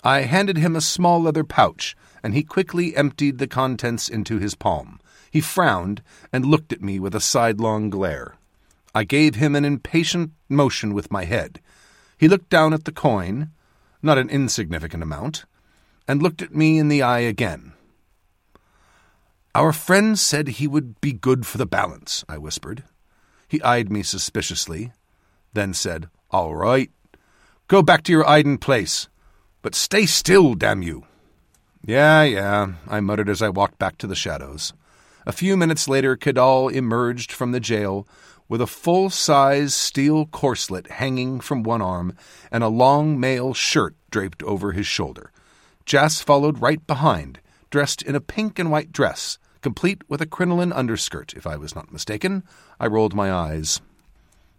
I 0.04 0.20
handed 0.20 0.56
him 0.56 0.76
a 0.76 0.80
small 0.80 1.20
leather 1.20 1.42
pouch, 1.42 1.96
and 2.22 2.34
he 2.34 2.44
quickly 2.44 2.96
emptied 2.96 3.38
the 3.38 3.48
contents 3.48 4.08
into 4.08 4.38
his 4.38 4.54
palm. 4.54 5.00
He 5.30 5.40
frowned 5.40 6.02
and 6.32 6.44
looked 6.44 6.72
at 6.72 6.82
me 6.82 6.98
with 6.98 7.14
a 7.14 7.20
sidelong 7.20 7.90
glare. 7.90 8.36
I 8.94 9.04
gave 9.04 9.34
him 9.34 9.54
an 9.54 9.64
impatient 9.64 10.32
motion 10.48 10.94
with 10.94 11.12
my 11.12 11.24
head. 11.24 11.60
He 12.16 12.28
looked 12.28 12.50
down 12.50 12.72
at 12.72 12.84
the 12.84 12.92
coin, 12.92 13.50
not 14.02 14.18
an 14.18 14.30
insignificant 14.30 15.02
amount, 15.02 15.44
and 16.06 16.22
looked 16.22 16.42
at 16.42 16.54
me 16.54 16.78
in 16.78 16.88
the 16.88 17.02
eye 17.02 17.20
again. 17.20 17.74
Our 19.54 19.72
friend 19.72 20.18
said 20.18 20.48
he 20.48 20.66
would 20.66 21.00
be 21.00 21.12
good 21.12 21.46
for 21.46 21.58
the 21.58 21.66
balance, 21.66 22.24
I 22.28 22.38
whispered. 22.38 22.84
He 23.48 23.62
eyed 23.62 23.90
me 23.90 24.02
suspiciously, 24.02 24.92
then 25.52 25.74
said, 25.74 26.08
All 26.30 26.54
right. 26.54 26.90
Go 27.66 27.82
back 27.82 28.02
to 28.04 28.12
your 28.12 28.28
Iden 28.28 28.58
place. 28.58 29.08
But 29.62 29.74
stay 29.74 30.06
still, 30.06 30.54
damn 30.54 30.82
you. 30.82 31.04
Yeah, 31.84 32.22
yeah, 32.22 32.72
I 32.86 33.00
muttered 33.00 33.28
as 33.28 33.42
I 33.42 33.48
walked 33.48 33.78
back 33.78 33.98
to 33.98 34.06
the 34.06 34.14
shadows. 34.14 34.72
A 35.28 35.32
few 35.32 35.58
minutes 35.58 35.86
later, 35.86 36.16
Cadal 36.16 36.72
emerged 36.72 37.32
from 37.32 37.52
the 37.52 37.60
jail 37.60 38.08
with 38.48 38.62
a 38.62 38.66
full 38.66 39.10
size 39.10 39.74
steel 39.74 40.24
corselet 40.24 40.92
hanging 40.92 41.40
from 41.40 41.62
one 41.62 41.82
arm 41.82 42.14
and 42.50 42.64
a 42.64 42.68
long 42.68 43.20
mail 43.20 43.52
shirt 43.52 43.94
draped 44.10 44.42
over 44.44 44.72
his 44.72 44.86
shoulder. 44.86 45.30
Jas 45.84 46.22
followed 46.22 46.62
right 46.62 46.84
behind, 46.86 47.40
dressed 47.68 48.00
in 48.00 48.14
a 48.14 48.22
pink 48.22 48.58
and 48.58 48.70
white 48.70 48.90
dress, 48.90 49.36
complete 49.60 50.00
with 50.08 50.22
a 50.22 50.26
crinoline 50.26 50.72
underskirt, 50.72 51.34
if 51.34 51.46
I 51.46 51.56
was 51.56 51.74
not 51.74 51.92
mistaken. 51.92 52.42
I 52.80 52.86
rolled 52.86 53.14
my 53.14 53.30
eyes. 53.30 53.82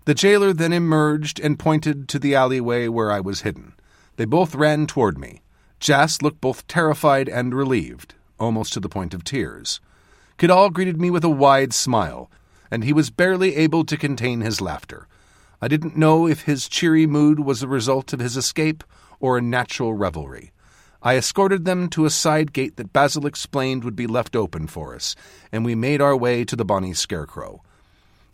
The 0.05 0.13
jailer 0.13 0.53
then 0.53 0.71
emerged 0.71 1.39
and 1.39 1.58
pointed 1.58 2.08
to 2.10 2.19
the 2.19 2.36
alleyway 2.36 2.88
where 2.89 3.12
I 3.12 3.21
was 3.21 3.41
hidden. 3.41 3.73
They 4.17 4.25
both 4.25 4.53
ran 4.53 4.86
toward 4.86 5.17
me. 5.17 5.41
Jas 5.79 6.21
looked 6.21 6.41
both 6.41 6.67
terrified 6.67 7.27
and 7.27 7.55
relieved, 7.55 8.13
almost 8.39 8.71
to 8.73 8.79
the 8.79 8.88
point 8.88 9.15
of 9.15 9.23
tears. 9.23 9.79
Cadal 10.39 10.71
greeted 10.71 11.02
me 11.02 11.10
with 11.10 11.25
a 11.25 11.30
wide 11.30 11.73
smile, 11.73 12.32
and 12.71 12.86
he 12.86 12.93
was 12.93 13.10
barely 13.10 13.58
able 13.58 13.84
to 13.84 13.97
contain 13.97 14.39
his 14.39 14.62
laughter. 14.62 15.06
I 15.62 15.67
didn't 15.67 15.97
know 15.97 16.28
if 16.28 16.43
his 16.43 16.69
cheery 16.69 17.06
mood 17.06 17.41
was 17.41 17.60
the 17.60 17.67
result 17.67 18.13
of 18.13 18.21
his 18.21 18.38
escape 18.38 18.86
or 19.19 19.38
a 19.38 19.41
natural 19.41 19.93
revelry. 19.93 20.54
I 21.04 21.17
escorted 21.17 21.65
them 21.65 21.89
to 21.89 22.06
a 22.06 22.10
side 22.10 22.54
gate 22.54 22.78
that 22.78 22.93
Basil 22.93 23.25
explained 23.25 23.84
would 23.84 23.97
be 23.97 24.08
left 24.08 24.34
open 24.34 24.67
for 24.67 24.95
us, 24.95 25.13
and 25.52 25.65
we 25.65 25.75
made 25.75 25.99
our 25.99 26.15
way 26.15 26.45
to 26.45 26.56
the 26.56 26.63
Bonnie 26.63 26.93
Scarecrow. 26.93 27.62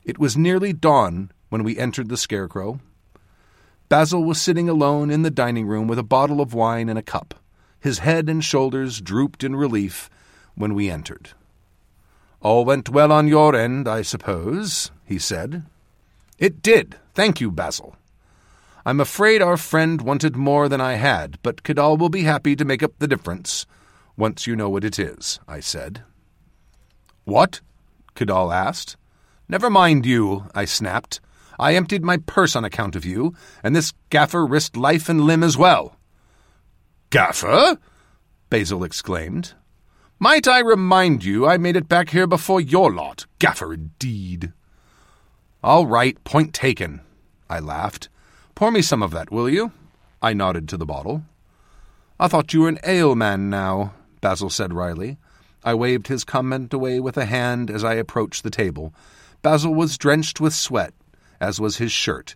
It 0.04 0.20
was 0.20 0.38
nearly 0.38 0.74
dawn 0.74 1.32
when 1.50 1.64
we 1.64 1.80
entered 1.80 2.10
the 2.10 2.18
Scarecrow. 2.18 2.82
Basil 3.90 4.24
was 4.24 4.40
sitting 4.40 4.70
alone 4.70 5.10
in 5.10 5.24
the 5.24 5.32
dining 5.32 5.66
room 5.66 5.88
with 5.88 5.98
a 5.98 6.04
bottle 6.04 6.40
of 6.40 6.54
wine 6.54 6.88
and 6.88 7.00
a 7.00 7.04
cup. 7.04 7.34
His 7.80 7.98
head 7.98 8.30
and 8.30 8.44
shoulders 8.44 9.02
drooped 9.02 9.44
in 9.44 9.56
relief 9.56 10.08
when 10.54 10.76
we 10.76 10.92
entered. 10.92 11.32
All 12.46 12.64
went 12.64 12.90
well 12.90 13.12
on 13.12 13.28
your 13.28 13.56
end, 13.56 13.88
I 13.88 14.04
suppose, 14.04 14.92
he 15.04 15.18
said. 15.18 15.64
It 16.38 16.62
did. 16.62 16.96
Thank 17.16 17.42
you, 17.42 17.50
Basil. 17.50 17.96
I'm 18.86 19.00
afraid 19.00 19.42
our 19.42 19.58
friend 19.58 20.00
wanted 20.00 20.36
more 20.36 20.70
than 20.70 20.80
I 20.80 20.94
had, 20.94 21.40
but 21.42 21.64
Cadal 21.64 21.98
will 21.98 22.10
be 22.10 22.22
happy 22.22 22.56
to 22.56 22.64
make 22.64 22.84
up 22.84 22.92
the 23.00 23.08
difference, 23.08 23.66
once 24.16 24.46
you 24.46 24.56
know 24.56 24.70
what 24.70 24.84
it 24.84 25.00
is, 25.00 25.40
I 25.48 25.60
said. 25.60 26.04
What? 27.24 27.62
Cadal 28.14 28.54
asked. 28.54 28.96
Never 29.50 29.72
mind 29.72 30.06
you, 30.06 30.46
I 30.54 30.66
snapped. 30.66 31.22
I 31.58 31.74
emptied 31.74 32.04
my 32.04 32.18
purse 32.18 32.56
on 32.56 32.64
account 32.64 32.96
of 32.96 33.06
you, 33.06 33.34
and 33.64 33.76
this 33.76 33.92
gaffer 34.12 34.46
risked 34.46 34.78
life 34.78 35.10
and 35.10 35.22
limb 35.22 35.42
as 35.42 35.58
well. 35.58 35.98
Gaffer? 37.10 37.80
Basil 38.52 38.84
exclaimed. 38.84 39.56
Might 40.18 40.48
I 40.48 40.60
remind 40.60 41.26
you 41.26 41.46
I 41.46 41.58
made 41.58 41.76
it 41.76 41.90
back 41.90 42.10
here 42.10 42.26
before 42.26 42.62
your 42.62 42.90
lot? 42.90 43.26
Gaffer 43.38 43.74
indeed. 43.74 44.54
All 45.62 45.86
right, 45.86 46.24
point 46.24 46.54
taken, 46.54 47.02
I 47.50 47.60
laughed. 47.60 48.08
Pour 48.56 48.72
me 48.72 48.82
some 48.82 49.04
of 49.04 49.12
that, 49.12 49.30
will 49.30 49.50
you? 49.50 49.74
I 50.22 50.32
nodded 50.32 50.70
to 50.70 50.78
the 50.78 50.86
bottle. 50.86 51.24
I 52.18 52.30
thought 52.30 52.54
you 52.54 52.62
were 52.62 52.70
an 52.70 52.80
ale 52.86 53.14
man 53.16 53.50
now, 53.50 53.94
Basil 54.22 54.50
said 54.50 54.74
wryly. 54.74 55.18
I 55.66 55.74
waved 55.74 56.08
his 56.08 56.24
comment 56.24 56.74
away 56.74 57.02
with 57.02 57.18
a 57.18 57.26
hand 57.26 57.70
as 57.70 57.84
I 57.84 57.96
approached 57.96 58.44
the 58.44 58.50
table. 58.50 58.94
Basil 59.42 59.76
was 59.76 59.98
drenched 59.98 60.40
with 60.40 60.54
sweat, 60.54 60.94
as 61.42 61.60
was 61.60 61.76
his 61.76 61.92
shirt. 61.92 62.36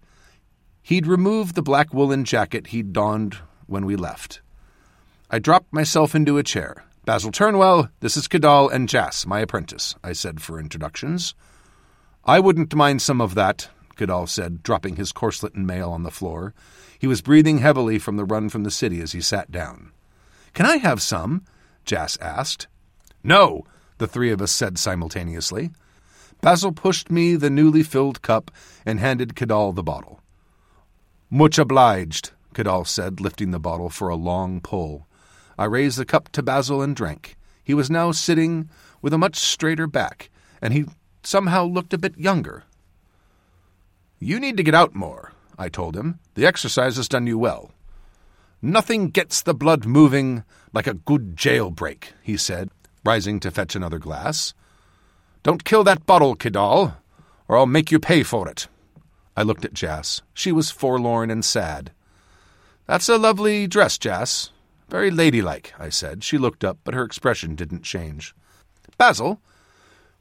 He'd 0.81 1.07
removed 1.07 1.55
the 1.55 1.61
black 1.61 1.93
woolen 1.93 2.25
jacket 2.25 2.67
he'd 2.67 2.91
donned 2.91 3.37
when 3.67 3.85
we 3.85 3.95
left. 3.95 4.41
I 5.31 5.39
dropped 5.39 5.71
myself 5.71 6.13
into 6.13 6.37
a 6.37 6.43
chair. 6.43 6.83
Basil 7.09 7.31
Turnwell, 7.31 7.89
this 8.01 8.15
is 8.15 8.27
Cadal 8.27 8.71
and 8.71 8.87
Jas, 8.87 9.25
my 9.25 9.39
apprentice, 9.39 9.95
I 10.03 10.13
said 10.13 10.43
for 10.43 10.59
introductions. 10.59 11.33
I 12.23 12.39
wouldn't 12.39 12.75
mind 12.75 13.01
some 13.01 13.19
of 13.19 13.33
that, 13.33 13.67
Cadal 13.95 14.29
said, 14.29 14.61
dropping 14.61 14.95
his 14.95 15.11
corselet 15.11 15.55
and 15.55 15.65
mail 15.65 15.89
on 15.89 16.03
the 16.03 16.11
floor. 16.11 16.53
He 16.99 17.07
was 17.07 17.23
breathing 17.23 17.57
heavily 17.57 17.97
from 17.97 18.17
the 18.17 18.25
run 18.25 18.47
from 18.49 18.61
the 18.61 18.69
city 18.69 19.01
as 19.01 19.13
he 19.13 19.21
sat 19.21 19.49
down. 19.49 19.91
Can 20.53 20.67
I 20.67 20.77
have 20.77 21.01
some? 21.01 21.45
Jas 21.83 22.15
asked. 22.21 22.67
No, 23.23 23.65
the 23.97 24.05
three 24.05 24.29
of 24.29 24.39
us 24.39 24.51
said 24.51 24.77
simultaneously. 24.77 25.71
Basil 26.41 26.73
pushed 26.73 27.09
me 27.09 27.35
the 27.35 27.49
newly 27.49 27.81
filled 27.81 28.21
cup 28.21 28.51
and 28.85 28.99
handed 28.99 29.33
Cadal 29.35 29.73
the 29.73 29.81
bottle. 29.81 30.21
Much 31.31 31.57
obliged, 31.57 32.33
Cadal 32.53 32.85
said, 32.85 33.19
lifting 33.19 33.49
the 33.49 33.59
bottle 33.59 33.89
for 33.89 34.09
a 34.09 34.15
long 34.15 34.61
pull. 34.61 35.07
I 35.59 35.65
raised 35.65 35.97
the 35.97 36.05
cup 36.05 36.29
to 36.29 36.41
Basil 36.41 36.81
and 36.81 36.95
drank. 36.95 37.35
He 37.61 37.73
was 37.73 37.91
now 37.91 38.13
sitting 38.13 38.69
with 39.01 39.11
a 39.11 39.17
much 39.17 39.35
straighter 39.35 39.87
back, 39.87 40.29
and 40.61 40.73
he 40.73 40.85
somehow 41.21 41.65
looked 41.65 41.93
a 41.93 41.97
bit 41.97 42.17
younger. 42.17 42.63
You 44.19 44.39
need 44.39 44.55
to 44.55 44.63
get 44.63 44.73
out 44.73 44.95
more, 44.95 45.33
I 45.57 45.67
told 45.67 45.97
him. 45.97 46.19
The 46.35 46.45
exercise 46.45 46.95
has 46.95 47.09
done 47.09 47.27
you 47.27 47.37
well. 47.37 47.71
Nothing 48.61 49.09
gets 49.09 49.41
the 49.41 49.53
blood 49.53 49.85
moving 49.85 50.45
like 50.71 50.87
a 50.87 50.93
good 50.93 51.35
jailbreak, 51.35 52.13
he 52.23 52.37
said, 52.37 52.69
rising 53.03 53.41
to 53.41 53.51
fetch 53.51 53.75
another 53.75 53.99
glass. 53.99 54.53
Don't 55.43 55.65
kill 55.65 55.83
that 55.83 56.05
bottle, 56.05 56.37
Cadal, 56.37 56.95
or 57.49 57.57
I'll 57.57 57.65
make 57.65 57.91
you 57.91 57.99
pay 57.99 58.23
for 58.23 58.47
it. 58.47 58.69
I 59.35 59.43
looked 59.43 59.65
at 59.65 59.73
Jas. 59.73 60.21
She 60.33 60.53
was 60.53 60.71
forlorn 60.71 61.29
and 61.29 61.43
sad. 61.43 61.91
That's 62.85 63.09
a 63.09 63.17
lovely 63.17 63.67
dress, 63.67 63.97
Jas. 63.97 64.51
Very 64.89 65.11
ladylike, 65.11 65.73
I 65.77 65.89
said. 65.89 66.23
She 66.23 66.37
looked 66.37 66.63
up, 66.63 66.79
but 66.83 66.93
her 66.93 67.03
expression 67.03 67.55
didn't 67.55 67.83
change. 67.83 68.33
Basil, 68.97 69.41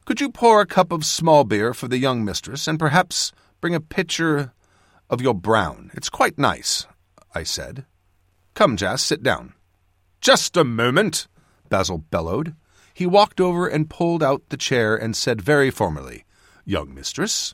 could 0.05 0.21
you 0.21 0.29
pour 0.29 0.61
a 0.61 0.65
cup 0.65 0.91
of 0.91 1.05
small 1.05 1.43
beer 1.43 1.73
for 1.73 1.87
the 1.87 1.97
young 1.97 2.23
mistress, 2.23 2.67
and 2.67 2.79
perhaps 2.79 3.31
Bring 3.61 3.75
a 3.75 3.81
pitcher 3.81 4.53
of 5.09 5.21
your 5.21 5.33
brown. 5.33 5.91
It's 5.93 6.09
quite 6.09 6.37
nice, 6.37 6.85
I 7.35 7.43
said. 7.43 7.85
Come, 8.53 8.77
Jas, 8.77 9.01
sit 9.03 9.21
down. 9.21 9.53
Just 10.21 10.55
a 10.55 10.63
moment, 10.63 11.27
Basil 11.67 11.97
bellowed. 11.97 12.55
He 12.93 13.05
walked 13.05 13.41
over 13.41 13.67
and 13.67 13.89
pulled 13.89 14.23
out 14.23 14.49
the 14.49 14.57
chair 14.57 14.95
and 14.95 15.15
said 15.15 15.41
very 15.41 15.71
formally, 15.71 16.25
Young 16.65 16.93
mistress. 16.93 17.53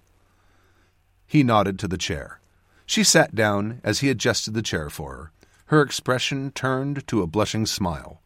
He 1.26 1.44
nodded 1.44 1.80
to 1.80 1.88
the 1.88 1.98
chair. 1.98 2.40
She 2.86 3.04
sat 3.04 3.34
down 3.34 3.82
as 3.84 4.00
he 4.00 4.10
adjusted 4.10 4.54
the 4.54 4.62
chair 4.62 4.90
for 4.90 5.16
her. 5.16 5.32
Her 5.66 5.82
expression 5.82 6.52
turned 6.52 7.08
to 7.08 7.22
a 7.22 7.28
blushing 7.28 7.66
smile. 7.66 8.22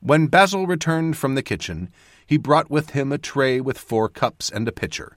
When 0.00 0.26
Basil 0.26 0.66
returned 0.66 1.16
from 1.16 1.34
the 1.34 1.42
kitchen, 1.42 1.90
he 2.26 2.36
brought 2.36 2.70
with 2.70 2.90
him 2.90 3.12
a 3.12 3.18
tray 3.18 3.60
with 3.60 3.78
four 3.78 4.08
cups 4.08 4.50
and 4.50 4.66
a 4.66 4.72
pitcher. 4.72 5.16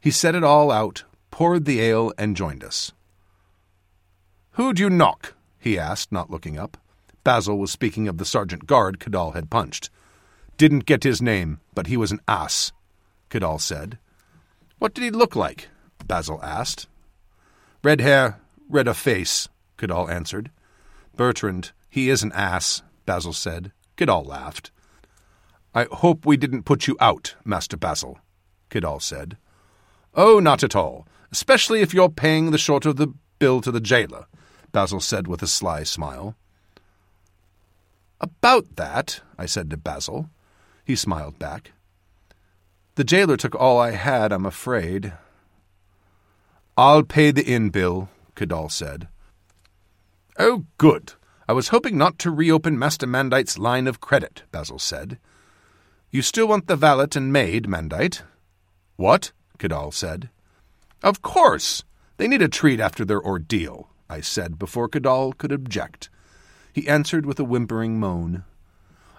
He 0.00 0.10
set 0.10 0.34
it 0.34 0.44
all 0.44 0.70
out, 0.70 1.04
poured 1.30 1.64
the 1.64 1.80
ale, 1.80 2.12
and 2.16 2.36
joined 2.36 2.62
us. 2.62 2.92
Who'd 4.52 4.78
you 4.78 4.88
knock? 4.88 5.34
he 5.58 5.78
asked, 5.78 6.12
not 6.12 6.30
looking 6.30 6.58
up. 6.58 6.76
Basil 7.24 7.58
was 7.58 7.70
speaking 7.70 8.08
of 8.08 8.18
the 8.18 8.24
sergeant 8.24 8.66
guard 8.66 9.00
Cadoll 9.00 9.34
had 9.34 9.50
punched. 9.50 9.90
Didn't 10.56 10.86
get 10.86 11.02
his 11.02 11.20
name, 11.20 11.60
but 11.74 11.88
he 11.88 11.96
was 11.96 12.12
an 12.12 12.20
ass, 12.26 12.72
Cadoll 13.30 13.60
said. 13.60 13.98
What 14.78 14.94
did 14.94 15.04
he 15.04 15.10
look 15.10 15.36
like? 15.36 15.68
Basil 16.06 16.40
asked. 16.42 16.86
Red 17.82 18.00
hair, 18.00 18.40
red 18.68 18.88
of 18.88 18.96
face, 18.96 19.48
Cadoll 19.76 20.10
answered. 20.10 20.50
Bertrand, 21.18 21.72
he 21.90 22.08
is 22.08 22.22
an 22.22 22.32
ass, 22.32 22.82
Basil 23.04 23.34
said. 23.34 23.72
Cadoll 23.96 24.24
laughed. 24.24 24.70
I 25.74 25.88
hope 25.90 26.24
we 26.24 26.36
didn't 26.36 26.62
put 26.62 26.86
you 26.86 26.96
out, 27.00 27.34
Master 27.44 27.76
Basil, 27.76 28.20
Cadoll 28.70 29.02
said. 29.02 29.36
Oh, 30.14 30.38
not 30.38 30.62
at 30.62 30.76
all, 30.76 31.08
especially 31.32 31.80
if 31.80 31.92
you're 31.92 32.08
paying 32.08 32.52
the 32.52 32.56
short 32.56 32.86
of 32.86 32.96
the 32.96 33.12
bill 33.40 33.60
to 33.62 33.72
the 33.72 33.80
jailer, 33.80 34.26
Basil 34.70 35.00
said 35.00 35.26
with 35.26 35.42
a 35.42 35.48
sly 35.48 35.82
smile. 35.82 36.36
About 38.20 38.76
that, 38.76 39.20
I 39.36 39.46
said 39.46 39.70
to 39.70 39.76
Basil. 39.76 40.30
He 40.84 40.94
smiled 40.94 41.38
back. 41.38 41.72
The 42.94 43.04
jailer 43.04 43.36
took 43.36 43.56
all 43.56 43.80
I 43.80 43.90
had, 43.90 44.32
I'm 44.32 44.46
afraid. 44.46 45.12
I'll 46.76 47.02
pay 47.02 47.32
the 47.32 47.44
inn 47.44 47.70
bill, 47.70 48.08
Cadoll 48.36 48.70
said. 48.70 49.08
Oh, 50.40 50.66
good. 50.78 51.14
I 51.48 51.52
was 51.52 51.68
hoping 51.68 51.98
not 51.98 52.16
to 52.20 52.30
reopen 52.30 52.78
Master 52.78 53.08
Mandeight's 53.08 53.58
line 53.58 53.88
of 53.88 54.00
credit, 54.00 54.44
Basil 54.52 54.78
said. 54.78 55.18
You 56.12 56.22
still 56.22 56.46
want 56.46 56.68
the 56.68 56.76
valet 56.76 57.08
and 57.16 57.32
maid, 57.32 57.66
Mandeight? 57.66 58.22
What? 58.94 59.32
Cadoll 59.58 59.92
said. 59.92 60.30
Of 61.02 61.22
course. 61.22 61.82
They 62.18 62.28
need 62.28 62.42
a 62.42 62.48
treat 62.48 62.78
after 62.78 63.04
their 63.04 63.20
ordeal, 63.20 63.88
I 64.08 64.20
said 64.20 64.60
before 64.60 64.88
Cadoll 64.88 65.36
could 65.36 65.50
object. 65.50 66.08
He 66.72 66.86
answered 66.86 67.26
with 67.26 67.40
a 67.40 67.44
whimpering 67.44 67.98
moan. 67.98 68.44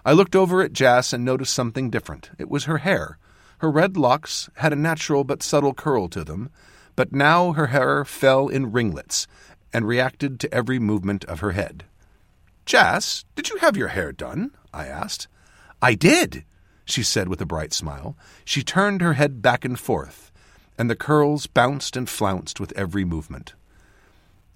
I 0.06 0.12
looked 0.12 0.34
over 0.34 0.62
at 0.62 0.72
Jas 0.72 1.12
and 1.12 1.22
noticed 1.22 1.52
something 1.52 1.90
different. 1.90 2.30
It 2.38 2.48
was 2.48 2.64
her 2.64 2.78
hair. 2.78 3.18
Her 3.58 3.70
red 3.70 3.98
locks 3.98 4.48
had 4.54 4.72
a 4.72 4.76
natural 4.76 5.24
but 5.24 5.42
subtle 5.42 5.74
curl 5.74 6.08
to 6.08 6.24
them, 6.24 6.48
but 6.96 7.12
now 7.12 7.52
her 7.52 7.66
hair 7.66 8.06
fell 8.06 8.48
in 8.48 8.72
ringlets 8.72 9.26
and 9.72 9.86
reacted 9.86 10.40
to 10.40 10.52
every 10.52 10.78
movement 10.78 11.24
of 11.24 11.40
her 11.40 11.52
head. 11.52 11.84
Jas, 12.66 13.24
did 13.34 13.50
you 13.50 13.56
have 13.58 13.76
your 13.76 13.88
hair 13.88 14.12
done? 14.12 14.52
I 14.72 14.86
asked. 14.86 15.28
I 15.82 15.94
did, 15.94 16.44
she 16.84 17.02
said 17.02 17.28
with 17.28 17.40
a 17.40 17.46
bright 17.46 17.72
smile. 17.72 18.16
She 18.44 18.62
turned 18.62 19.00
her 19.00 19.14
head 19.14 19.42
back 19.42 19.64
and 19.64 19.78
forth, 19.78 20.30
and 20.78 20.90
the 20.90 20.96
curls 20.96 21.46
bounced 21.46 21.96
and 21.96 22.08
flounced 22.08 22.60
with 22.60 22.72
every 22.76 23.04
movement. 23.04 23.54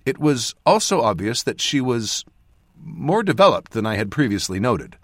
It 0.05 0.19
was 0.19 0.55
also 0.67 1.01
obvious 1.01 1.43
that 1.43 1.61
she 1.61 1.81
was 1.81 2.25
more 2.77 3.23
developed 3.23 3.73
than 3.73 3.87
I 3.87 3.97
had 3.97 4.11
previously 4.11 4.61
noted. 4.61 4.97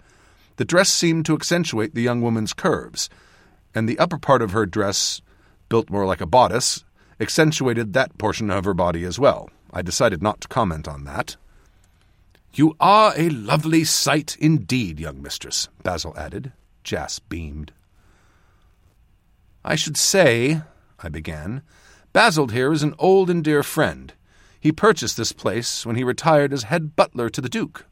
The 0.57 0.65
dress 0.65 0.89
seemed 0.89 1.25
to 1.25 1.33
accentuate 1.33 1.95
the 1.95 2.03
young 2.03 2.21
woman's 2.21 2.53
curves, 2.53 3.09
and 3.73 3.87
the 3.87 3.97
upper 3.97 4.17
part 4.17 4.41
of 4.41 4.51
her 4.51 4.65
dress, 4.65 5.21
built 5.69 5.89
more 5.89 6.05
like 6.05 6.21
a 6.21 6.25
bodice, 6.27 6.83
accentuated 7.19 7.93
that 7.93 8.17
portion 8.17 8.51
of 8.51 8.65
her 8.65 8.73
body 8.73 9.03
as 9.03 9.17
well. 9.17 9.49
I 9.73 9.81
decided 9.81 10.21
not 10.21 10.41
to 10.41 10.47
comment 10.47 10.87
on 10.87 11.03
that. 11.05 11.37
You 12.53 12.75
are 12.79 13.13
a 13.15 13.29
lovely 13.29 13.85
sight 13.85 14.35
indeed, 14.39 14.99
young 14.99 15.21
mistress, 15.21 15.69
Basil 15.83 16.13
added. 16.17 16.51
Jas 16.83 17.19
beamed. 17.19 17.71
I 19.63 19.75
should 19.75 19.95
say, 19.95 20.61
I 20.99 21.09
began, 21.09 21.61
Basil 22.13 22.47
here 22.47 22.73
is 22.73 22.83
an 22.83 22.95
old 22.99 23.29
and 23.29 23.43
dear 23.43 23.63
friend. 23.63 24.13
He 24.59 24.71
purchased 24.71 25.15
this 25.15 25.31
place 25.31 25.85
when 25.85 25.95
he 25.95 26.03
retired 26.03 26.51
as 26.51 26.63
head 26.63 26.95
butler 26.95 27.29
to 27.29 27.41
the 27.41 27.49
Duke. 27.49 27.85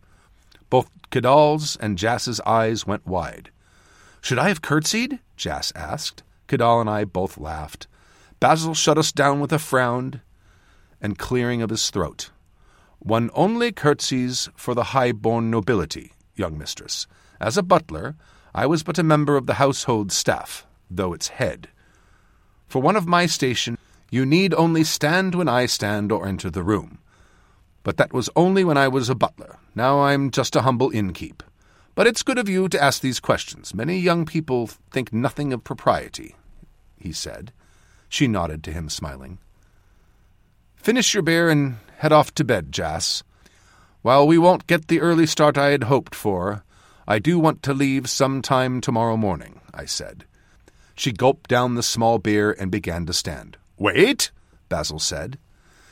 Both 0.69 0.89
Cadoll's 1.09 1.77
and 1.77 1.97
Jas's 1.97 2.41
eyes 2.41 2.85
went 2.85 3.07
wide. 3.07 3.49
Should 4.21 4.39
I 4.39 4.49
have 4.49 4.61
curtsied? 4.61 5.19
Jas 5.37 5.71
asked. 5.75 6.23
Cadoll 6.47 6.81
and 6.81 6.89
I 6.89 7.05
both 7.05 7.37
laughed. 7.37 7.87
Basil 8.39 8.73
shut 8.73 8.97
us 8.97 9.11
down 9.11 9.39
with 9.39 9.53
a 9.53 9.59
frown 9.59 10.21
and 11.01 11.17
clearing 11.17 11.61
of 11.61 11.69
his 11.69 11.89
throat. 11.89 12.31
One 12.99 13.29
only 13.33 13.71
curtsies 13.71 14.49
for 14.55 14.75
the 14.75 14.85
high-born 14.85 15.49
nobility, 15.49 16.13
young 16.35 16.57
mistress. 16.57 17.07
As 17.39 17.57
a 17.57 17.63
butler, 17.63 18.15
I 18.53 18.65
was 18.65 18.83
but 18.83 18.97
a 18.97 19.03
member 19.03 19.37
of 19.37 19.45
the 19.45 19.53
household 19.55 20.11
staff, 20.11 20.65
though 20.89 21.13
its 21.13 21.29
head. 21.29 21.69
For 22.67 22.81
one 22.81 22.95
of 22.95 23.07
my 23.07 23.25
station, 23.25 23.77
you 24.11 24.25
need 24.25 24.53
only 24.53 24.83
stand 24.83 25.35
when 25.35 25.47
I 25.47 25.65
stand 25.65 26.11
or 26.11 26.27
enter 26.27 26.49
the 26.49 26.63
room. 26.63 26.99
But 27.83 27.97
that 27.97 28.13
was 28.13 28.29
only 28.35 28.63
when 28.63 28.77
I 28.77 28.87
was 28.87 29.09
a 29.09 29.15
butler. 29.15 29.57
Now 29.75 30.01
I'm 30.01 30.31
just 30.31 30.55
a 30.55 30.63
humble 30.63 30.91
innkeep. 30.91 31.41
But 31.95 32.07
it's 32.07 32.23
good 32.23 32.37
of 32.37 32.49
you 32.49 32.69
to 32.69 32.83
ask 32.83 33.01
these 33.01 33.19
questions. 33.19 33.73
Many 33.73 33.99
young 33.99 34.25
people 34.25 34.67
think 34.67 35.13
nothing 35.13 35.53
of 35.53 35.63
propriety, 35.63 36.35
he 36.97 37.11
said. 37.11 37.51
She 38.07 38.27
nodded 38.27 38.63
to 38.63 38.71
him, 38.71 38.89
smiling. 38.89 39.39
Finish 40.79 41.13
your 41.13 41.23
beer 41.23 41.49
and 41.49 41.75
head 41.97 42.13
off 42.13 42.33
to 42.35 42.45
bed, 42.45 42.71
Jas. 42.71 43.21
While 44.01 44.25
we 44.25 44.37
won't 44.37 44.65
get 44.65 44.87
the 44.87 45.01
early 45.01 45.25
start 45.25 45.57
I 45.57 45.71
had 45.71 45.83
hoped 45.83 46.15
for, 46.15 46.63
I 47.05 47.19
do 47.19 47.37
want 47.37 47.61
to 47.63 47.73
leave 47.73 48.09
some 48.09 48.41
time 48.41 48.79
tomorrow 48.79 49.17
morning, 49.17 49.59
I 49.73 49.83
said. 49.83 50.23
She 50.95 51.11
gulped 51.11 51.49
down 51.49 51.75
the 51.75 51.83
small 51.83 52.17
beer 52.17 52.55
and 52.57 52.71
began 52.71 53.05
to 53.07 53.13
stand. 53.13 53.57
Wait, 53.77 54.31
Basil 54.69 54.99
said. 54.99 55.37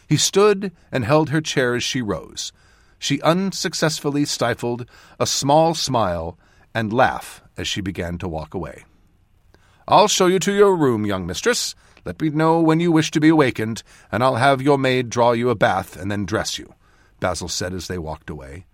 He 0.08 0.16
stood 0.16 0.72
and 0.90 1.04
held 1.04 1.32
her 1.32 1.42
chair 1.42 1.76
as 1.76 1.84
she 1.84 2.02
rose. 2.02 2.54
She 2.98 3.22
unsuccessfully 3.22 4.24
stifled 4.24 4.90
a 5.20 5.28
small 5.28 5.76
smile 5.76 6.38
and 6.74 6.94
laugh 6.94 7.44
as 7.58 7.68
she 7.68 7.82
began 7.82 8.18
to 8.20 8.30
walk 8.30 8.54
away. 8.54 8.86
I'll 9.86 10.08
show 10.08 10.28
you 10.28 10.40
to 10.40 10.54
your 10.54 10.78
room, 10.78 11.06
young 11.06 11.26
mistress, 11.26 11.76
let 12.08 12.22
me 12.22 12.30
know 12.30 12.62
when 12.62 12.80
you 12.80 12.90
wish 12.90 13.12
to 13.12 13.20
be 13.20 13.28
awakened, 13.28 13.84
and 14.14 14.24
I'll 14.24 14.38
have 14.38 14.62
your 14.62 14.78
maid 14.78 15.10
draw 15.10 15.34
you 15.34 15.50
a 15.50 15.56
bath 15.56 15.98
and 15.98 16.10
then 16.10 16.26
dress 16.26 16.58
you, 16.58 16.74
Basil 17.20 17.50
said 17.50 17.74
as 17.74 17.90
they 17.90 17.98
walked 17.98 18.30
away. 18.30 18.66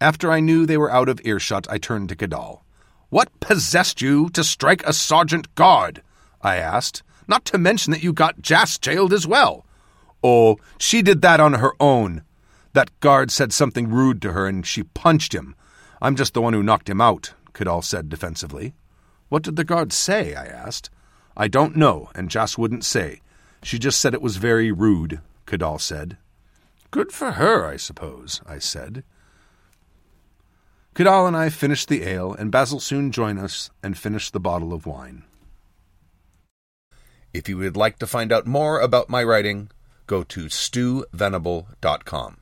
After 0.00 0.32
I 0.32 0.40
knew 0.40 0.66
they 0.66 0.76
were 0.76 0.90
out 0.90 1.08
of 1.08 1.20
earshot, 1.22 1.68
I 1.70 1.78
turned 1.78 2.08
to 2.08 2.16
Cadoll. 2.16 2.62
What 3.08 3.38
possessed 3.38 4.02
you 4.02 4.28
to 4.30 4.42
strike 4.42 4.82
a 4.84 4.92
sergeant 4.92 5.54
guard? 5.54 6.02
I 6.42 6.56
asked. 6.56 7.04
Not 7.28 7.44
to 7.46 7.58
mention 7.58 7.92
that 7.92 8.02
you 8.02 8.12
got 8.12 8.42
Jas 8.42 8.78
jailed 8.78 9.12
as 9.12 9.28
well. 9.28 9.64
Oh, 10.24 10.56
she 10.76 11.02
did 11.02 11.22
that 11.22 11.38
on 11.38 11.54
her 11.54 11.72
own. 11.78 12.22
That 12.72 12.98
guard 12.98 13.30
said 13.30 13.52
something 13.52 13.88
rude 13.88 14.20
to 14.22 14.32
her 14.32 14.48
and 14.48 14.66
she 14.66 14.82
punched 14.82 15.32
him. 15.32 15.54
I'm 16.02 16.16
just 16.16 16.34
the 16.34 16.42
one 16.42 16.52
who 16.52 16.64
knocked 16.64 16.90
him 16.90 17.00
out, 17.00 17.32
Cadoll 17.52 17.84
said 17.84 18.08
defensively. 18.08 18.74
What 19.28 19.44
did 19.44 19.54
the 19.54 19.64
guard 19.64 19.92
say? 19.92 20.34
I 20.34 20.46
asked. 20.46 20.90
I 21.36 21.48
don't 21.48 21.76
know, 21.76 22.10
and 22.14 22.30
Joss 22.30 22.56
wouldn't 22.56 22.84
say. 22.84 23.20
She 23.62 23.78
just 23.78 24.00
said 24.00 24.14
it 24.14 24.22
was 24.22 24.36
very 24.36 24.72
rude, 24.72 25.20
Cadoll 25.46 25.80
said. 25.80 26.16
Good 26.90 27.12
for 27.12 27.32
her, 27.32 27.66
I 27.66 27.76
suppose, 27.76 28.40
I 28.46 28.58
said. 28.58 29.04
Cadoll 30.94 31.28
and 31.28 31.36
I 31.36 31.50
finished 31.50 31.88
the 31.88 32.04
ale, 32.04 32.32
and 32.32 32.50
Basil 32.50 32.80
soon 32.80 33.12
joined 33.12 33.38
us 33.38 33.70
and 33.82 33.98
finished 33.98 34.32
the 34.32 34.40
bottle 34.40 34.72
of 34.72 34.86
wine. 34.86 35.24
If 37.34 37.50
you 37.50 37.58
would 37.58 37.76
like 37.76 37.98
to 37.98 38.06
find 38.06 38.32
out 38.32 38.46
more 38.46 38.80
about 38.80 39.10
my 39.10 39.22
writing, 39.22 39.70
go 40.06 40.22
to 40.22 40.46
stewvenable.com. 40.46 42.38